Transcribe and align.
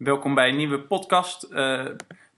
Welkom 0.00 0.34
bij 0.34 0.48
een 0.48 0.56
nieuwe 0.56 0.80
podcast. 0.80 1.48
Uh, 1.50 1.86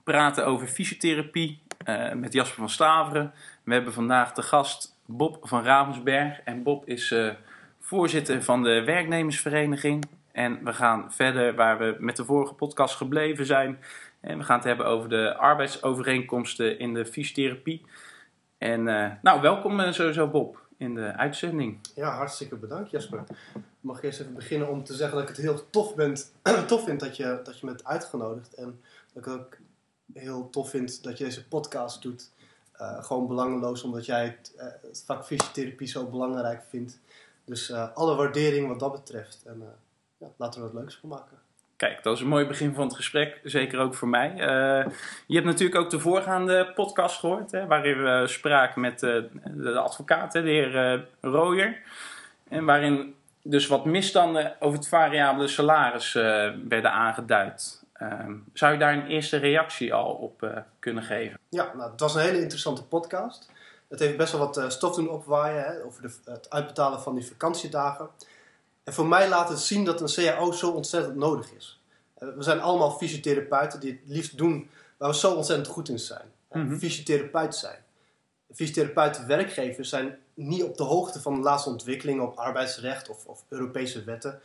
praten 0.04 0.46
over 0.46 0.66
fysiotherapie 0.66 1.62
uh, 1.88 2.12
met 2.12 2.32
Jasper 2.32 2.58
van 2.58 2.68
Staveren. 2.68 3.32
We 3.64 3.72
hebben 3.74 3.92
vandaag 3.92 4.32
de 4.32 4.42
gast 4.42 4.98
Bob 5.06 5.38
van 5.42 5.62
Ravensberg. 5.64 6.40
En 6.44 6.62
Bob 6.62 6.88
is 6.88 7.10
uh, 7.10 7.32
voorzitter 7.80 8.42
van 8.42 8.62
de 8.62 8.84
werknemersvereniging. 8.84 10.04
En 10.32 10.64
we 10.64 10.72
gaan 10.72 11.12
verder 11.12 11.54
waar 11.54 11.78
we 11.78 11.96
met 11.98 12.16
de 12.16 12.24
vorige 12.24 12.54
podcast 12.54 12.96
gebleven 12.96 13.46
zijn. 13.46 13.78
En 14.20 14.38
we 14.38 14.44
gaan 14.44 14.56
het 14.56 14.66
hebben 14.66 14.86
over 14.86 15.08
de 15.08 15.36
arbeidsovereenkomsten 15.36 16.78
in 16.78 16.94
de 16.94 17.06
fysiotherapie. 17.06 17.84
En 18.58 18.82
nou, 19.22 19.40
welkom 19.40 19.92
sowieso 19.92 20.28
Bob 20.28 20.60
in 20.76 20.94
de 20.94 21.12
uitzending. 21.12 21.78
Ja, 21.94 22.16
hartstikke 22.16 22.56
bedankt 22.56 22.90
Jasper. 22.90 23.24
Mag 23.80 23.96
ik 23.96 24.02
eerst 24.02 24.20
even 24.20 24.34
beginnen 24.34 24.68
om 24.68 24.84
te 24.84 24.94
zeggen 24.94 25.18
dat 25.18 25.28
ik 25.28 25.36
het 25.36 25.44
heel 25.44 25.70
tof, 25.70 25.94
tof 26.66 26.84
vind 26.84 27.00
dat 27.00 27.16
je, 27.16 27.40
dat 27.44 27.58
je 27.58 27.66
me 27.66 27.72
hebt 27.72 27.84
uitgenodigd. 27.84 28.54
En 28.54 28.80
dat 29.12 29.26
ik 29.26 29.32
ook 29.32 29.56
heel 30.12 30.50
tof 30.50 30.70
vind 30.70 31.02
dat 31.02 31.18
je 31.18 31.24
deze 31.24 31.48
podcast 31.48 32.02
doet. 32.02 32.30
Uh, 32.80 33.04
gewoon 33.04 33.26
belangeloos, 33.26 33.82
omdat 33.82 34.06
jij 34.06 34.24
het, 34.24 34.52
uh, 34.56 34.62
het, 34.62 35.02
vak 35.06 35.24
fysiotherapie 35.24 35.86
zo 35.86 36.06
belangrijk 36.06 36.62
vindt. 36.68 36.98
Dus 37.44 37.70
uh, 37.70 37.96
alle 37.96 38.14
waardering 38.14 38.68
wat 38.68 38.80
dat 38.80 38.92
betreft. 38.92 39.42
En 39.44 39.62
ja, 40.18 40.32
laten 40.36 40.60
we 40.60 40.66
er 40.66 40.72
wat 40.72 40.82
leuks 40.82 40.96
van 40.96 41.08
maken. 41.08 41.38
Kijk, 41.82 42.02
dat 42.02 42.14
is 42.14 42.20
een 42.20 42.28
mooi 42.28 42.46
begin 42.46 42.74
van 42.74 42.84
het 42.84 42.96
gesprek. 42.96 43.40
Zeker 43.44 43.78
ook 43.78 43.94
voor 43.94 44.08
mij. 44.08 44.32
je 45.26 45.34
hebt 45.34 45.46
natuurlijk 45.46 45.80
ook 45.80 45.90
de 45.90 46.00
voorgaande 46.00 46.72
podcast 46.74 47.18
gehoord. 47.18 47.50
Hè, 47.50 47.66
waarin 47.66 48.02
we 48.02 48.26
spraken 48.26 48.80
met 48.80 49.00
de 49.00 49.78
advocaat, 49.78 50.32
de 50.32 50.40
heer 50.40 51.04
Rooyer. 51.20 51.78
En 52.48 52.64
waarin 52.64 53.14
dus 53.42 53.66
wat 53.66 53.84
misstanden 53.84 54.56
over 54.60 54.78
het 54.78 54.88
variabele 54.88 55.48
salaris 55.48 56.12
werden 56.68 56.92
aangeduid. 56.92 57.82
Ehm, 57.92 58.34
zou 58.52 58.72
je 58.72 58.78
daar 58.78 58.92
een 58.92 59.06
eerste 59.06 59.36
reactie 59.36 59.94
al 59.94 60.12
op 60.12 60.42
uh, 60.42 60.56
kunnen 60.78 61.02
geven? 61.02 61.38
Ja, 61.48 61.72
nou, 61.76 61.90
het 61.90 62.00
was 62.00 62.14
een 62.14 62.20
hele 62.20 62.40
interessante 62.40 62.84
podcast. 62.84 63.50
Het 63.88 63.98
heeft 63.98 64.16
best 64.16 64.32
wel 64.32 64.40
wat 64.40 64.58
uh, 64.58 64.68
stof 64.68 64.94
doen 64.94 65.08
opwaaien 65.08 65.64
hè, 65.64 65.84
over 65.84 66.02
de, 66.02 66.30
het 66.30 66.50
uitbetalen 66.50 67.00
van 67.00 67.14
die 67.14 67.26
vakantiedagen. 67.26 68.08
En 68.84 68.92
voor 68.92 69.06
mij 69.06 69.28
laat 69.28 69.48
het 69.48 69.60
zien 69.60 69.84
dat 69.84 70.00
een 70.00 70.24
CAO 70.24 70.52
zo 70.52 70.70
ontzettend 70.70 71.16
nodig 71.16 71.52
is. 71.52 71.80
Uh, 72.18 72.28
we 72.36 72.42
zijn 72.42 72.60
allemaal 72.60 72.90
fysiotherapeuten 72.90 73.80
die 73.80 73.92
het 73.92 74.00
liefst 74.04 74.36
doen 74.36 74.70
waar 74.96 75.10
we 75.10 75.16
zo 75.16 75.34
ontzettend 75.34 75.68
goed 75.68 75.88
in 75.88 75.98
zijn. 75.98 76.32
Mm 76.50 76.68
-hmm. 76.68 76.78
Fysiotherapeut 76.78 77.54
zijn. 77.54 77.78
Fysiotherapeuten, 78.54 79.26
werkgevers 79.26 79.88
zijn 79.88 80.18
niet 80.34 80.62
op 80.62 80.76
de 80.76 80.82
hoogte 80.82 81.20
van 81.20 81.34
de 81.34 81.40
laatste 81.40 81.70
ontwikkelingen 81.70 82.24
op 82.24 82.36
arbeidsrecht 82.36 83.08
of, 83.08 83.26
of 83.26 83.44
Europese 83.48 84.04
wetten. 84.04 84.40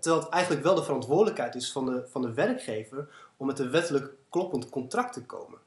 Terwijl 0.00 0.22
het 0.22 0.32
eigenlijk 0.32 0.62
wel 0.62 0.74
de 0.74 0.82
verantwoordelijkheid 0.82 1.54
is 1.54 1.72
van 1.72 1.86
de, 1.86 2.04
van 2.10 2.22
de 2.22 2.32
werkgever 2.32 3.08
om 3.36 3.46
met 3.46 3.58
een 3.58 3.70
wettelijk 3.70 4.12
kloppend 4.30 4.68
contract 4.68 5.12
te 5.12 5.22
komen. 5.22 5.58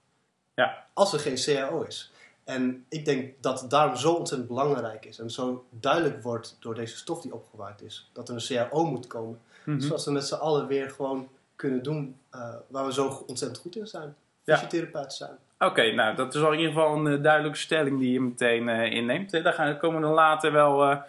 Ja. 0.53 0.85
Als 0.93 1.13
er 1.13 1.19
geen 1.19 1.35
CAO 1.35 1.81
is. 1.81 2.11
En 2.49 2.85
ik 2.89 3.05
denk 3.05 3.33
dat 3.41 3.61
het 3.61 3.69
daarom 3.69 3.95
zo 3.95 4.13
ontzettend 4.13 4.49
belangrijk 4.49 5.05
is 5.05 5.19
en 5.19 5.29
zo 5.29 5.65
duidelijk 5.69 6.23
wordt 6.23 6.57
door 6.59 6.75
deze 6.75 6.97
stof 6.97 7.21
die 7.21 7.33
opgewaaid 7.33 7.81
is, 7.81 8.09
dat 8.13 8.29
er 8.29 8.35
een 8.35 8.69
CAO 8.69 8.85
moet 8.85 9.07
komen. 9.07 9.39
Mm 9.65 9.79
Zodat 9.79 10.05
we 10.05 10.11
met 10.11 10.27
z'n 10.27 10.35
allen 10.35 10.67
weer 10.67 10.89
gewoon 10.89 11.29
kunnen 11.55 11.83
doen 11.83 12.15
uh, 12.35 12.53
waar 12.67 12.85
we 12.85 12.93
zo 12.93 13.23
ontzettend 13.27 13.61
goed 13.61 13.75
in 13.75 13.87
zijn. 13.87 14.15
Fysiotherapeut 14.43 15.13
zijn. 15.13 15.37
Oké, 15.59 15.91
nou 15.91 16.15
dat 16.15 16.35
is 16.35 16.41
al 16.41 16.51
in 16.51 16.59
ieder 16.59 16.73
geval 16.73 16.95
een 16.95 17.17
uh, 17.17 17.23
duidelijke 17.23 17.57
stelling 17.57 17.99
die 17.99 18.11
je 18.11 18.21
meteen 18.21 18.67
uh, 18.67 18.91
inneemt. 18.91 19.31
Daar 19.31 19.53
gaan, 19.53 19.77
komen 19.77 19.99
we 19.99 20.05
dan 20.05 20.15
later 20.15 20.51
wel 20.51 21.03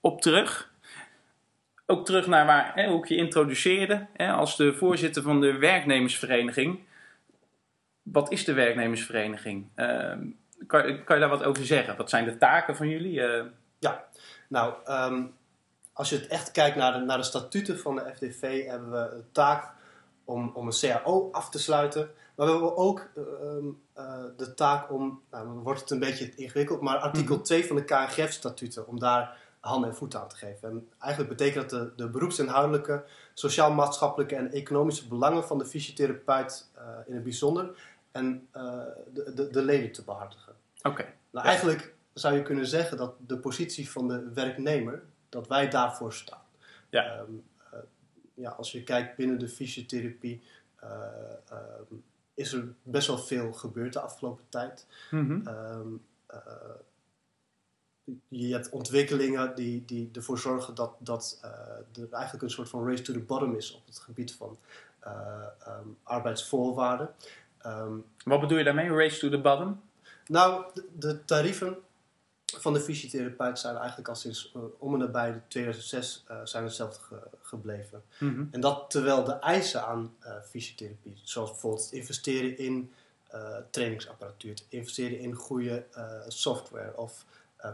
op 0.00 0.20
terug 0.20 0.72
ook 1.86 2.04
terug 2.04 2.26
naar 2.26 2.46
waar, 2.46 2.72
hè, 2.74 2.88
hoe 2.88 2.98
ik 2.98 3.08
je 3.08 3.16
introduceerde. 3.16 4.06
Hè, 4.12 4.32
als 4.32 4.56
de 4.56 4.74
voorzitter 4.74 5.22
van 5.22 5.40
de 5.40 5.58
werknemersvereniging. 5.58 6.78
Wat 8.02 8.32
is 8.32 8.44
de 8.44 8.52
werknemersvereniging? 8.52 9.66
Kan, 10.66 11.04
kan 11.04 11.16
je 11.16 11.20
daar 11.20 11.28
wat 11.28 11.42
over 11.42 11.66
zeggen? 11.66 11.96
Wat 11.96 12.10
zijn 12.10 12.24
de 12.24 12.36
taken 12.36 12.76
van 12.76 12.88
jullie? 12.88 13.20
Uh... 13.20 13.44
Ja, 13.78 14.04
nou, 14.48 14.74
um, 14.88 15.34
als 15.92 16.10
je 16.10 16.16
het 16.16 16.26
echt 16.26 16.50
kijkt 16.50 16.76
naar 16.76 16.92
de, 16.92 16.98
naar 16.98 17.18
de 17.18 17.22
statuten 17.22 17.78
van 17.78 17.94
de 17.94 18.12
FDV, 18.14 18.66
hebben 18.66 18.90
we 18.90 19.16
de 19.16 19.24
taak 19.32 19.72
om, 20.24 20.50
om 20.54 20.66
een 20.66 20.74
CAO 20.80 21.28
af 21.32 21.50
te 21.50 21.58
sluiten. 21.58 22.10
Maar 22.34 22.46
we 22.46 22.52
hebben 22.52 22.76
ook 22.76 23.08
uh, 23.16 23.24
uh, 23.98 24.24
de 24.36 24.54
taak 24.54 24.92
om, 24.92 25.22
nou, 25.30 25.46
dan 25.46 25.62
wordt 25.62 25.80
het 25.80 25.90
een 25.90 25.98
beetje 25.98 26.34
ingewikkeld, 26.34 26.80
maar 26.80 26.96
artikel 26.96 27.40
2 27.40 27.58
mhm. 27.58 27.68
van 27.68 27.76
de 27.76 27.84
KNGF-statuten, 27.84 28.86
om 28.86 28.98
daar 28.98 29.36
handen 29.60 29.90
en 29.90 29.96
voeten 29.96 30.20
aan 30.20 30.28
te 30.28 30.36
geven. 30.36 30.68
En 30.68 30.88
eigenlijk 30.98 31.36
betekent 31.36 31.70
dat 31.70 31.80
de, 31.80 32.04
de 32.04 32.10
beroepsinhoudelijke, 32.10 33.04
sociaal-maatschappelijke 33.34 34.36
en 34.36 34.52
economische 34.52 35.08
belangen 35.08 35.44
van 35.44 35.58
de 35.58 35.66
fysiotherapeut 35.66 36.70
uh, 36.76 36.82
in 37.06 37.14
het 37.14 37.22
bijzonder 37.22 37.70
en 38.14 38.48
uh, 38.56 38.84
de, 39.12 39.32
de, 39.34 39.50
de, 39.50 39.62
leden 39.62 39.92
te 39.92 40.04
behartigen. 40.04 40.54
Oké. 40.82 41.14
Nou, 41.30 41.46
eigenlijk 41.46 41.94
zou 42.12 42.34
je 42.34 42.42
kunnen 42.42 42.66
zeggen 42.66 42.96
dat 42.96 43.14
de 43.26 43.38
positie 43.38 43.90
van 43.90 44.08
de 44.08 44.32
werknemer, 44.32 45.02
dat 45.28 45.48
wij 45.48 45.68
daarvoor 45.68 46.12
staan. 46.12 46.42
Ja. 46.88 47.18
Um, 47.18 47.44
uh, 47.72 47.78
ja, 48.34 48.50
als 48.50 48.72
je 48.72 48.82
kijkt 48.82 49.16
binnen 49.16 49.38
de 49.38 49.48
fysiotherapie, 49.48 50.42
um, 50.82 52.04
is 52.34 52.52
er 52.52 52.74
best 52.82 53.06
wel 53.06 53.18
veel 53.18 53.52
gebeurd 53.52 53.92
de 53.92 54.00
afgelopen 54.00 54.44
tijd. 54.48 54.86
Mm 55.10 55.26
-hmm. 55.26 55.46
um, 55.48 56.02
je 58.28 58.52
hebt 58.52 58.70
ontwikkelingen 58.70 59.54
die, 59.54 59.84
die 59.84 60.10
ervoor 60.12 60.38
zorgen 60.38 60.74
dat, 60.74 60.94
dat 60.98 61.40
uh, 61.44 62.02
er 62.04 62.12
eigenlijk 62.12 62.42
een 62.42 62.50
soort 62.50 62.68
van 62.68 62.88
race 62.88 63.02
to 63.02 63.12
the 63.12 63.20
bottom 63.20 63.54
is 63.54 63.74
op 63.74 63.86
het 63.86 63.98
gebied 63.98 64.34
van 64.34 64.58
uh, 65.06 65.46
um, 65.68 65.96
arbeidsvoorwaarden. 66.02 67.10
Um, 67.66 68.04
Wat 68.24 68.40
bedoel 68.40 68.58
je 68.58 68.64
daarmee, 68.64 68.90
race 68.90 69.18
to 69.18 69.28
the 69.28 69.40
bottom? 69.40 69.82
Nou, 70.26 70.64
de, 70.74 70.88
de 70.98 71.24
tarieven 71.24 71.76
van 72.44 72.72
de 72.72 72.80
fysiotherapeut 72.80 73.58
zijn 73.58 73.76
eigenlijk 73.76 74.08
al 74.08 74.14
sinds 74.14 74.52
uh, 74.56 74.62
om 74.78 74.92
en 74.92 74.98
nabij 74.98 75.42
2006 75.48 76.24
zijn 76.44 76.64
hetzelfde 76.64 77.00
ge, 77.02 77.16
gebleven. 77.42 78.02
Mm 78.18 78.34
-hmm. 78.34 78.48
En 78.50 78.60
dat 78.60 78.90
terwijl 78.90 79.24
de 79.24 79.32
eisen 79.32 79.86
aan 79.86 80.14
fysiotherapie, 80.48 81.20
zoals 81.22 81.50
bijvoorbeeld 81.50 81.92
investeren 81.92 82.58
in 82.58 82.92
trainingsapparatuur, 83.70 84.54
investeren 84.68 85.18
in 85.18 85.34
goede 85.34 85.84
software 86.28 86.96
of 86.96 87.24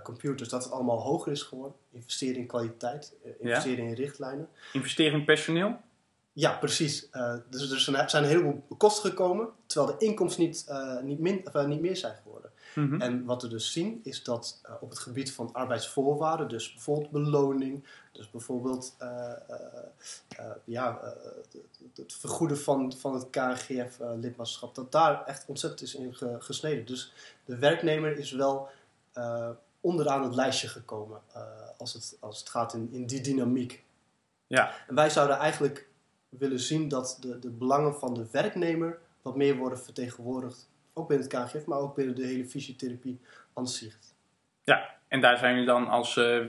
computers, 0.02 0.48
dat 0.48 0.64
het 0.64 0.72
allemaal 0.72 1.00
hoger 1.00 1.32
is 1.32 1.42
geworden. 1.42 1.76
Investeren 1.90 2.36
in 2.36 2.46
kwaliteit, 2.46 3.14
investeren 3.38 3.84
ja? 3.84 3.90
in 3.90 3.94
richtlijnen. 3.94 4.48
Investeren 4.72 5.18
in 5.18 5.24
personeel? 5.24 5.80
Ja, 6.32 6.52
precies. 6.52 7.08
Uh, 7.12 7.34
dus 7.50 7.70
er 7.70 7.80
zijn, 7.80 8.24
een 8.24 8.30
heleboel 8.30 8.64
kosten 8.76 9.10
gekomen, 9.10 9.48
terwijl 9.66 9.98
de 9.98 10.04
inkomsten 10.04 10.44
niet, 10.44 10.66
niet, 11.02 11.18
min, 11.18 11.46
of, 11.52 11.66
niet 11.66 11.80
meer 11.80 11.96
zijn 11.96 12.16
geworden. 12.22 12.50
Mm 12.74 12.88
-hmm. 12.88 13.00
En 13.00 13.24
wat 13.24 13.42
we 13.42 13.48
dus 13.48 13.72
zien, 13.72 14.00
is 14.02 14.22
dat 14.22 14.60
op 14.80 14.90
het 14.90 14.98
gebied 14.98 15.32
van 15.32 15.52
arbeidsvoorwaarden, 15.52 16.48
dus 16.48 16.72
bijvoorbeeld 16.72 17.10
beloning, 17.10 17.84
dus 18.12 18.30
bijvoorbeeld 18.30 18.96
ja, 20.64 21.14
het 21.94 22.12
vergoeden 22.12 22.58
van, 22.58 22.92
van 22.92 23.14
het 23.14 23.30
KNGF-lidmaatschap, 23.30 24.74
dat 24.74 24.92
daar 24.92 25.24
echt 25.24 25.44
ontzettend 25.46 25.82
is 25.82 25.94
in 25.94 26.16
gesneden. 26.38 26.86
Dus 26.86 27.12
de 27.44 27.56
werknemer 27.56 28.18
is 28.18 28.32
wel 28.32 28.68
onderaan 29.80 30.22
het 30.22 30.34
lijstje 30.34 30.68
gekomen 30.68 31.20
als, 31.76 31.92
het, 31.92 32.16
als 32.20 32.38
het 32.38 32.48
gaat 32.48 32.74
in, 32.74 32.88
in 32.92 33.06
die 33.06 33.20
dynamiek. 33.20 33.84
Ja. 34.46 34.74
En 34.88 34.94
wij 34.94 35.10
zouden 35.10 35.36
eigenlijk 35.36 35.88
willen 36.38 36.60
zien 36.60 36.88
dat 36.88 37.18
de, 37.20 37.38
de 37.38 37.50
belangen 37.50 37.94
van 37.94 38.14
de 38.14 38.26
werknemer 38.30 38.98
wat 39.22 39.36
meer 39.36 39.56
worden 39.56 39.78
vertegenwoordigd. 39.78 40.68
Ook 40.92 41.08
binnen 41.08 41.28
het 41.28 41.44
KGF, 41.44 41.66
maar 41.66 41.78
ook 41.78 41.94
binnen 41.94 42.14
de 42.14 42.26
hele 42.26 42.44
fysiotherapie 42.44 43.20
aan 43.54 43.68
zich. 43.68 43.98
Ja, 44.64 44.94
en 45.08 45.20
daar 45.20 45.38
zijn 45.38 45.52
jullie 45.52 45.66
dan 45.66 45.88
als 45.88 46.16
uh, 46.16 46.44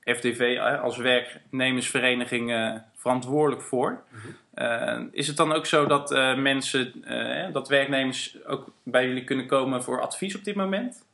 FDV, 0.00 0.58
als 0.82 0.96
werknemersvereniging 0.96 2.50
uh, 2.50 2.76
verantwoordelijk 2.94 3.62
voor. 3.62 4.02
Mm 4.10 4.18
-hmm. 4.54 5.08
is 5.12 5.26
het 5.26 5.36
dan 5.36 5.52
ook 5.52 5.66
zo 5.66 5.86
dat 5.86 6.10
mensen, 6.36 7.04
dat 7.52 7.68
werknemers 7.68 8.44
ook 8.44 8.72
bij 8.82 9.06
jullie 9.06 9.24
kunnen 9.24 9.46
komen 9.46 9.82
voor 9.82 10.00
advies 10.00 10.36
op 10.36 10.44
dit 10.44 10.54
moment? 10.54 11.04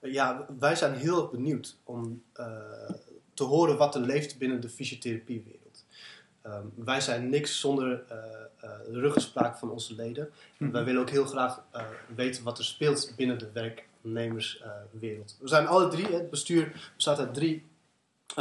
ja, 0.00 0.46
wij 0.58 0.74
zijn 0.74 0.94
heel 0.94 1.22
erg 1.22 1.30
benieuwd 1.30 1.76
om 1.84 2.22
te 3.34 3.44
horen 3.44 3.76
wat 3.76 3.94
er 3.94 4.00
leeft 4.00 4.38
binnen 4.38 4.60
de 4.60 4.68
fysiotherapiewereld. 4.68 5.65
Um, 6.46 6.72
wij 6.84 7.00
zijn 7.00 7.28
niks 7.28 7.60
zonder 7.60 7.88
uh, 8.12 8.16
uh, 8.64 8.70
de 8.92 9.00
ruggenspraak 9.00 9.56
van 9.56 9.70
onze 9.70 9.94
leden. 9.94 10.30
Mhm. 10.56 10.70
Wij 10.70 10.84
willen 10.84 11.00
ook 11.00 11.10
heel 11.10 11.24
graag 11.24 11.62
weten 12.14 12.44
wat 12.44 12.58
er 12.58 12.64
speelt 12.64 13.12
binnen 13.16 13.38
de 13.38 13.50
werknemerswereld. 13.52 15.36
we 15.40 15.48
zijn 15.48 15.66
alle 15.66 15.88
drie, 15.88 16.06
het 16.06 16.30
bestuur 16.30 16.92
bestaat 16.94 17.18
uit 17.18 17.34
drie 17.34 17.66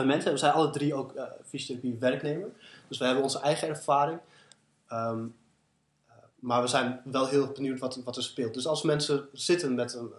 mensen. 0.05 0.31
We 0.31 0.37
zijn 0.37 0.53
alle 0.53 0.69
drie 0.69 0.93
ook 0.93 1.13
fysiotherapie 1.45 1.99
werknemer. 1.99 2.49
Dus 2.87 2.97
we 2.97 3.05
hebben 3.05 3.23
onze 3.23 3.39
eigen 3.39 3.67
ervaring. 3.67 4.19
Um, 4.91 5.35
maar 6.45 6.61
we 6.61 6.67
zijn 6.67 7.01
wel 7.03 7.27
heel 7.27 7.47
benieuwd 7.47 7.79
wat, 7.79 7.95
wat 8.03 8.17
er 8.17 8.23
speelt. 8.23 8.53
Dus 8.53 8.67
als 8.67 8.83
mensen 8.83 9.27
zitten 9.33 9.75
met 9.75 9.93
een, 9.93 10.11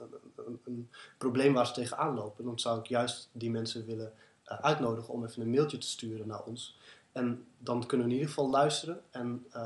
een, 0.47 0.61
een, 0.65 0.91
probleem 1.19 1.53
waar 1.53 1.67
ze 1.67 1.73
tegenaan 1.73 2.15
lopen, 2.15 2.45
dan 2.45 2.59
zou 2.59 2.79
ik 2.79 2.87
juist 2.87 3.29
die 3.33 3.51
mensen 3.51 3.87
willen 3.87 4.13
uh, 4.53 4.59
uitnodigen 4.61 5.15
om 5.15 5.25
even 5.25 5.43
een 5.43 5.51
mailtje 5.51 5.79
te 5.79 5.87
sturen 5.87 6.27
naar 6.27 6.43
ons. 6.43 6.79
En 7.17 7.47
dan 7.59 7.87
kunnen 7.87 8.07
we 8.07 8.13
in 8.13 8.19
ieder 8.19 8.35
geval 8.35 8.51
luisteren 8.51 9.01
en 9.11 9.47
uh, 9.55 9.63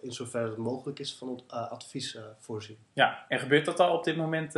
in 0.00 0.12
zoverre 0.12 0.48
het 0.48 0.56
mogelijk 0.56 0.98
is 0.98 1.16
van 1.16 1.28
uh, 1.28 1.70
advies 1.70 2.14
uh, 2.14 2.22
voorzien. 2.38 2.78
Ja, 2.92 3.24
en 3.28 3.38
gebeurt 3.38 3.64
dat 3.64 3.80
al 3.80 3.96
op 3.96 4.04
dit 4.04 4.16
moment 4.16 4.52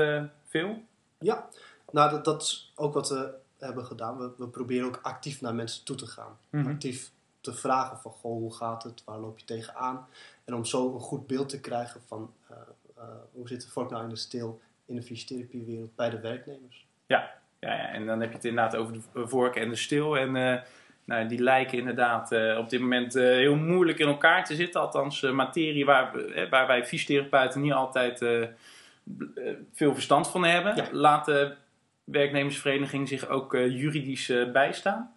veel? 0.45 0.83
Ja, 1.19 1.49
nou 1.91 2.11
dat, 2.11 2.25
dat, 2.25 2.43
is 2.43 2.73
ook 2.75 2.95
wat 2.95 3.09
we 3.09 3.35
hebben 3.59 3.85
gedaan. 3.85 4.19
We, 4.19 4.33
we, 4.37 4.49
proberen 4.49 4.87
ook 4.87 4.99
actief 5.03 5.41
naar 5.41 5.55
mensen 5.55 5.85
toe 5.85 5.97
te 5.97 6.07
gaan. 6.07 6.39
Mhm. 6.51 6.69
Actief 6.69 7.11
te 7.41 7.55
vragen 7.55 7.99
van, 7.99 8.13
goh, 8.13 8.39
hoe 8.39 8.55
gaat 8.55 8.83
het? 8.83 9.03
Waar 9.05 9.19
loop 9.19 9.39
je 9.39 9.45
tegenaan? 9.45 10.07
En 10.45 10.55
om 10.55 10.65
zo 10.65 10.95
een 10.95 11.01
goed 11.01 11.27
beeld 11.27 11.49
te 11.49 11.61
krijgen 11.61 12.01
van, 12.07 12.33
hoe 13.33 13.49
zit 13.49 13.63
de 13.63 13.69
vork 13.69 13.91
nou 13.91 14.03
in 14.03 14.09
de 14.09 14.17
stil 14.17 14.61
in 14.87 14.97
de 14.97 15.03
fysiotherapiewereld 15.03 15.97
bij 15.97 16.11
de 16.11 16.21
werknemers. 16.21 16.87
Ja, 17.07 17.31
ja, 17.59 17.73
ja, 17.75 17.89
en 17.89 18.07
dan 18.07 18.21
heb 18.21 18.29
je 18.29 18.37
het 18.37 18.45
inderdaad 18.45 18.77
over 18.77 18.93
de 18.93 19.29
vork 19.29 19.57
en 19.57 19.69
de 19.69 19.77
stil. 19.77 20.17
En 20.17 20.63
nou, 21.11 21.27
die 21.27 21.43
lijken 21.43 21.79
inderdaad 21.79 22.33
uh, 22.33 22.59
op 22.59 22.71
dit 22.71 22.81
moment 22.81 23.17
uh, 23.17 23.23
heel 23.23 23.55
moeilijk 23.55 23.99
in 23.99 24.09
elkaar 24.09 24.45
te 24.45 24.55
zitten. 24.55 24.81
Althans, 24.81 25.21
materie 25.21 25.85
waar, 25.85 26.13
waar 26.51 26.67
wij 26.67 26.87
fysiotherapeuten 26.87 27.61
niet 27.61 27.73
altijd 27.73 28.19
veel 29.73 29.95
verstand 29.95 30.29
van 30.29 30.45
hebben. 30.45 30.77
Ja. 30.77 30.89
Laat 30.93 31.25
de 31.25 31.55
werknemersvereniging 32.05 33.09
zich 33.09 33.29
ook 33.29 33.53
juridisch 33.53 34.33
bijstaan? 34.53 35.13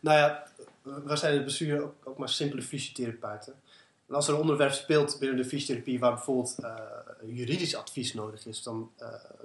Nou 0.00 0.18
ja, 0.18 0.46
wij 0.82 1.16
zijn 1.16 1.30
in 1.30 1.36
het 1.36 1.46
bestuur 1.46 1.82
ook, 1.82 1.94
ook 2.04 2.18
maar 2.18 2.28
simpele 2.28 2.62
fysiotherapeuten. 2.62 3.54
En 4.08 4.14
als 4.14 4.28
er 4.28 4.34
een 4.34 4.40
onderwerp 4.40 4.72
speelt 4.72 5.16
binnen 5.18 5.36
de 5.36 5.44
fysiotherapie 5.44 5.98
waar 5.98 6.14
bijvoorbeeld 6.14 6.56
juridisch 7.26 7.76
advies 7.76 8.14
nodig 8.14 8.46
is, 8.46 8.62
dan 8.62 8.90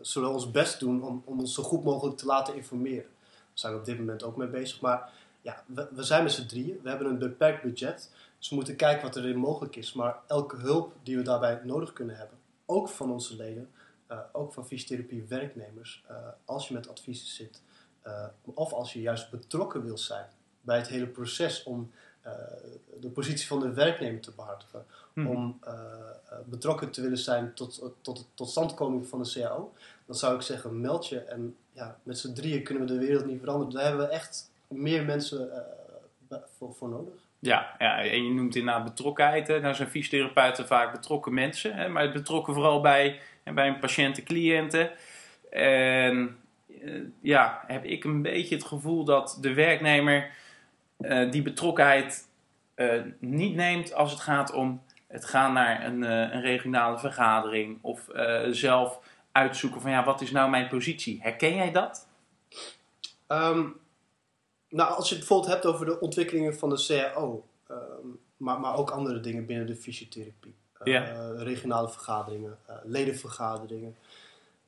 zullen 0.01 0.27
we 0.27 0.35
ons 0.35 0.51
best 0.51 0.79
doen 0.79 1.03
om, 1.03 1.21
om, 1.25 1.39
ons 1.39 1.53
zo 1.53 1.63
goed 1.63 1.83
mogelijk 1.83 2.17
te 2.17 2.25
laten 2.25 2.55
informeren. 2.55 3.05
Daar 3.17 3.53
zijn 3.53 3.73
we 3.73 3.79
op 3.79 3.85
dit 3.85 3.97
moment 3.97 4.23
ook 4.23 4.37
mee 4.37 4.47
bezig. 4.47 4.81
Maar 4.81 5.09
ja, 5.45 5.63
we, 5.65 5.87
we 5.91 6.03
zijn 6.03 6.23
met 6.23 6.31
z'n 6.31 6.45
drieën. 6.45 6.79
We 6.83 6.89
hebben 6.89 7.07
een 7.07 7.17
beperkt 7.17 7.61
budget. 7.61 8.11
Dus 8.37 8.49
we 8.49 8.55
moeten 8.55 8.75
kijken 8.75 9.03
wat 9.03 9.15
erin 9.15 9.37
mogelijk 9.37 9.75
is. 9.75 9.93
Maar 9.93 10.15
elke 10.27 10.55
hulp 10.55 10.93
die 11.03 11.17
we 11.17 11.23
daarbij 11.23 11.59
nodig 11.63 11.93
kunnen 11.93 12.17
hebben, 12.17 12.37
ook 12.65 12.89
van 12.89 13.11
onze 13.11 13.35
leden, 13.35 13.69
uh, 14.11 14.19
ook 14.31 14.53
van 14.53 14.67
fysiotherapie 14.67 15.25
werknemers, 15.27 16.05
als 16.45 16.67
je 16.67 16.73
met 16.73 16.89
adviezen 16.89 17.27
zit, 17.27 17.61
of 18.43 18.73
als 18.73 18.93
je 18.93 19.01
juist 19.01 19.31
betrokken 19.31 19.83
wil 19.83 19.97
zijn 19.97 20.25
bij 20.61 20.77
het 20.77 20.87
hele 20.87 21.07
proces 21.07 21.63
om 21.63 21.91
de 22.99 23.09
positie 23.09 23.47
van 23.47 23.59
de 23.59 23.73
werknemer 23.73 24.21
te 24.21 24.31
behartigen. 24.31 24.85
Mhm. 25.13 25.27
Om 25.27 25.59
betrokken 26.45 26.91
te 26.91 27.01
willen 27.01 27.17
zijn 27.17 27.53
tot, 27.53 27.91
tot 28.01 28.17
de 28.17 28.23
totstandkoming 28.33 29.07
van 29.07 29.23
de 29.23 29.31
CAO. 29.31 29.73
Dan 30.05 30.15
zou 30.15 30.35
ik 30.35 30.41
zeggen, 30.41 30.81
meld 30.81 31.07
je. 31.07 31.19
En 31.19 31.55
ja, 31.71 31.99
met 32.03 32.17
z'n 32.17 32.33
drieën 32.33 32.63
kunnen 32.63 32.87
we 32.87 32.93
de 32.93 32.99
wereld 32.99 33.25
niet 33.25 33.39
veranderen. 33.39 33.73
Daar 33.73 33.83
hebben 33.83 34.07
we 34.07 34.11
echt 34.11 34.49
meer 34.69 35.03
mensen 35.03 35.49
voor, 36.57 36.73
voor, 36.73 36.89
nodig. 36.89 37.13
Ja, 37.39 37.75
ja, 37.79 38.03
en 38.03 38.25
je 38.25 38.33
noemt 38.33 38.55
inderdaad 38.55 38.83
betrokkenheid. 38.83 39.47
Hè. 39.47 39.59
Nou 39.59 39.75
zijn 39.75 39.89
fysiotherapeuten 39.89 40.67
vaak 40.67 40.91
betrokken 40.91 41.33
mensen. 41.33 41.75
Hè, 41.75 41.87
maar 41.87 42.11
betrokken 42.11 42.53
vooral 42.53 42.81
bij, 42.81 43.19
bij 43.43 43.67
hun 43.67 43.79
patiënten, 43.79 44.23
cliënten. 44.23 44.91
En 45.49 46.37
ja, 47.21 47.63
heb 47.67 47.83
ik 47.83 48.03
een 48.03 48.21
beetje 48.21 48.55
het 48.55 48.63
gevoel 48.63 49.03
dat 49.03 49.37
de 49.41 49.53
werknemer 49.53 50.31
uh, 50.99 51.31
die 51.31 51.41
betrokkenheid 51.41 52.27
uh, 52.75 53.01
niet 53.19 53.55
neemt 53.55 53.93
als 53.93 54.11
het 54.11 54.19
gaat 54.19 54.53
om 54.53 54.83
het 55.07 55.25
gaan 55.25 55.53
naar 55.53 55.85
een, 55.85 56.01
uh, 56.01 56.09
een 56.09 56.41
regionale 56.41 56.97
vergadering 56.97 57.77
of 57.81 58.09
zelf 58.51 58.99
uitzoeken 59.31 59.81
van 59.81 59.91
ja, 59.91 60.03
wat 60.03 60.21
is 60.21 60.31
nou 60.31 60.49
mijn 60.49 60.67
positie? 60.67 61.21
Herken 61.21 61.55
jij 61.55 61.71
dat? 61.71 62.07
Um, 63.27 63.75
nou, 64.75 64.93
als 64.93 65.09
je 65.09 65.15
het 65.15 65.19
bijvoorbeeld 65.27 65.53
hebt 65.53 65.65
over 65.65 65.85
de 65.85 65.99
ontwikkelingen 65.99 66.57
van 66.57 66.69
de 66.69 66.85
CAO, 66.87 67.43
um, 67.71 68.19
maar, 68.37 68.59
maar 68.59 68.77
ook 68.77 68.89
andere 68.89 69.19
dingen 69.19 69.45
binnen 69.45 69.67
de 69.67 69.75
fysiotherapie. 69.75 70.55
Ja. 70.83 71.31
regionale 71.31 71.89
vergaderingen, 71.89 72.57
ledenvergaderingen. 72.83 73.95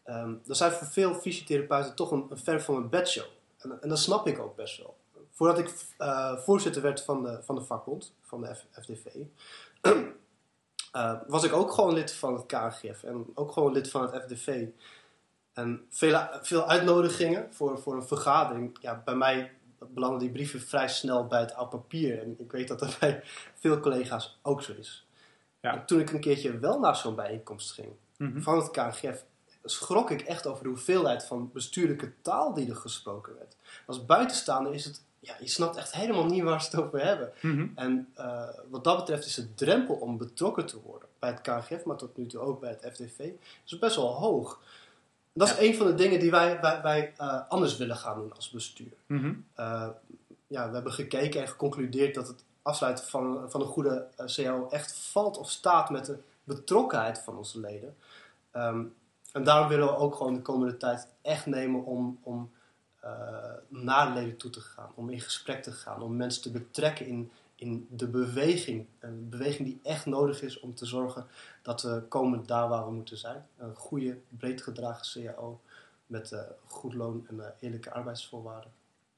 Um, 0.06 0.42
dat 0.46 0.58
zijn 0.58 0.72
voor 0.72 0.88
veel 0.88 1.14
fysiotherapeuten 1.14 1.96
toch 1.96 2.12
een, 2.12 2.26
een 2.30 2.38
ver 2.38 2.62
van 2.62 2.76
een 2.76 2.90
bedshow. 2.90 3.26
En, 3.58 3.82
en 3.82 3.90
dat 3.90 4.00
snap 4.00 4.28
ik 4.28 4.40
ook 4.40 4.56
best 4.56 4.78
wel 4.78 4.96
voordat 5.38 5.60
ik 5.60 5.74
uh, 6.00 6.38
voorzitter 6.38 6.82
werd 6.82 7.02
van 7.02 7.24
de, 7.24 7.40
van 7.44 7.56
de 7.56 7.62
vakbond, 7.62 8.14
van 8.22 8.42
de 8.42 8.56
F 8.56 8.66
FDV, 8.72 9.06
was 11.28 11.44
ik 11.44 11.54
ook 11.54 11.72
gewoon 11.72 11.94
lid 11.94 12.14
van 12.14 12.34
het 12.34 12.46
KNGF 12.46 13.04
en 13.04 13.26
ook 13.34 13.52
gewoon 13.52 13.74
lid 13.74 13.90
van 13.90 14.02
het 14.02 14.24
FDV. 14.24 14.66
En 15.54 15.86
veel, 15.90 16.20
veel 16.42 16.68
uitnodigingen 16.68 17.54
voor, 17.54 17.80
voor 17.80 17.96
een 17.96 18.08
vergadering. 18.08 18.78
Ja, 18.82 19.02
bij 19.06 19.16
mij 19.16 19.52
belanden 19.80 20.20
die 20.20 20.30
brieven 20.30 20.62
vrij 20.62 20.88
snel 20.88 21.28
bij 21.28 21.40
het 21.40 21.54
oud 21.54 21.70
papier. 21.70 22.22
En 22.22 22.36
ik 22.40 22.52
weet 22.52 22.68
dat 22.68 22.80
dat 22.80 23.00
bij 23.00 23.22
veel 23.54 23.80
collega's 23.80 24.38
ook 24.42 24.62
zo 24.62 24.74
is. 24.74 25.08
Ja. 25.60 25.74
En 25.74 25.86
toen 25.86 26.00
ik 26.00 26.12
een 26.12 26.20
keertje 26.20 26.60
wel 26.60 26.80
naar 26.80 26.96
zo'n 26.96 27.16
bijeenkomst 27.16 27.72
ging 27.72 27.92
mm 28.18 28.32
-hmm. 28.32 28.42
van 28.42 28.58
het 28.58 28.72
KNGF, 28.72 29.26
schrok 29.64 30.12
ik 30.12 30.22
echt 30.22 30.48
over 30.48 30.64
de 30.64 30.70
hoeveelheid 30.70 31.26
van 31.26 31.52
bestuurlijke 31.54 32.14
taal 32.22 32.54
die 32.54 32.70
er 32.70 32.76
gesproken 32.76 33.36
werd. 33.38 33.56
Als 33.86 34.06
buitenstaander 34.06 34.74
is 34.74 34.86
het 34.86 35.02
ja, 35.20 35.36
je 35.40 35.48
snapt 35.48 35.78
echt 35.78 35.92
helemaal 35.92 36.26
niet 36.26 36.44
waar 36.44 36.62
ze 36.62 36.70
het 36.70 36.86
over 36.86 37.04
hebben. 37.04 37.32
Mm 37.42 37.52
-hmm. 37.52 37.72
En 37.76 38.08
uh, 38.18 38.44
wat 38.70 38.84
dat 38.84 38.98
betreft 38.98 39.26
is 39.26 39.36
de 39.36 39.54
drempel 39.54 39.96
om 39.96 40.18
betrokken 40.18 40.66
te 40.66 40.82
worden 40.82 41.10
bij 41.20 41.30
het 41.30 41.42
KNGF, 41.42 41.84
maar 41.84 41.98
tot 41.98 42.18
nu 42.18 42.26
toe 42.26 42.40
ook 42.40 42.60
bij 42.60 42.78
het 42.80 42.94
FDV, 42.94 43.30
is 43.66 43.80
best 43.80 43.96
wel 43.96 44.14
hoog. 44.14 44.60
Dat 45.38 45.48
is 45.48 45.58
een 45.58 45.76
van 45.76 45.88
de 45.88 45.96
dingen 45.96 46.20
die 46.20 46.32
wij, 46.32 46.62
wij, 46.62 46.82
wij 46.82 47.14
uh, 47.22 47.42
anders 47.50 47.78
willen 47.78 47.96
gaan 47.96 48.16
doen 48.16 48.34
als 48.36 48.50
bestuur. 48.50 48.94
Mm 49.06 49.20
-hmm. 49.20 49.46
Uh, 49.60 49.88
ja, 50.48 50.68
we 50.68 50.74
hebben 50.74 50.94
gekeken 50.94 51.42
en 51.42 51.48
geconcludeerd 51.48 52.16
dat 52.16 52.28
het 52.28 52.44
afsluiten 52.62 53.06
van, 53.06 53.52
van 53.52 53.62
een 53.62 53.68
goede 53.68 54.08
uh, 54.20 54.26
CAO 54.26 54.68
echt 54.70 54.96
valt 55.12 55.38
of 55.38 55.50
staat 55.50 55.90
met 55.90 56.06
de 56.06 56.18
betrokkenheid 56.44 57.20
van 57.20 57.38
onze 57.38 57.60
leden. 57.60 57.96
Um, 58.54 58.96
en 59.32 59.44
daarom 59.44 59.68
willen 59.68 59.88
we 59.88 59.96
ook 59.96 60.16
gewoon 60.16 60.34
de 60.34 60.42
komende 60.42 60.78
tijd 60.78 61.08
echt 61.22 61.46
nemen 61.46 61.86
om, 61.86 62.20
om 62.24 62.52
uh, 63.04 63.12
naar 63.68 64.08
de 64.08 64.14
leden 64.14 64.38
toe 64.38 64.52
te 64.52 64.62
gaan, 64.62 64.90
om 64.96 65.10
in 65.10 65.22
gesprek 65.22 65.64
te 65.64 65.72
gaan, 65.72 66.02
om 66.02 66.16
mensen 66.16 66.42
te 66.42 66.52
betrekken 66.52 67.06
in, 67.06 67.32
in 67.58 67.88
de 67.90 68.08
beweging. 68.08 68.86
Een 69.00 69.30
beweging 69.30 69.68
die 69.68 69.80
echt 69.84 70.06
nodig 70.06 70.42
is 70.42 70.60
om 70.60 70.76
te 70.76 70.86
zorgen 70.86 71.26
dat 71.62 71.82
we 71.82 72.02
komen 72.10 72.46
daar 72.46 72.68
waar 72.68 72.86
we 72.86 72.92
moeten 72.92 73.18
zijn. 73.18 73.46
Een 73.58 73.76
goede, 73.76 74.18
breed 74.30 74.62
gedragen 74.62 75.24
CAO 75.24 75.60
met 76.06 76.32
uh, 76.32 76.40
goed 76.66 76.94
loon 76.94 77.26
en 77.30 77.36
uh, 77.36 77.46
eerlijke 77.60 77.92
arbeidsvoorwaarden. 77.92 78.72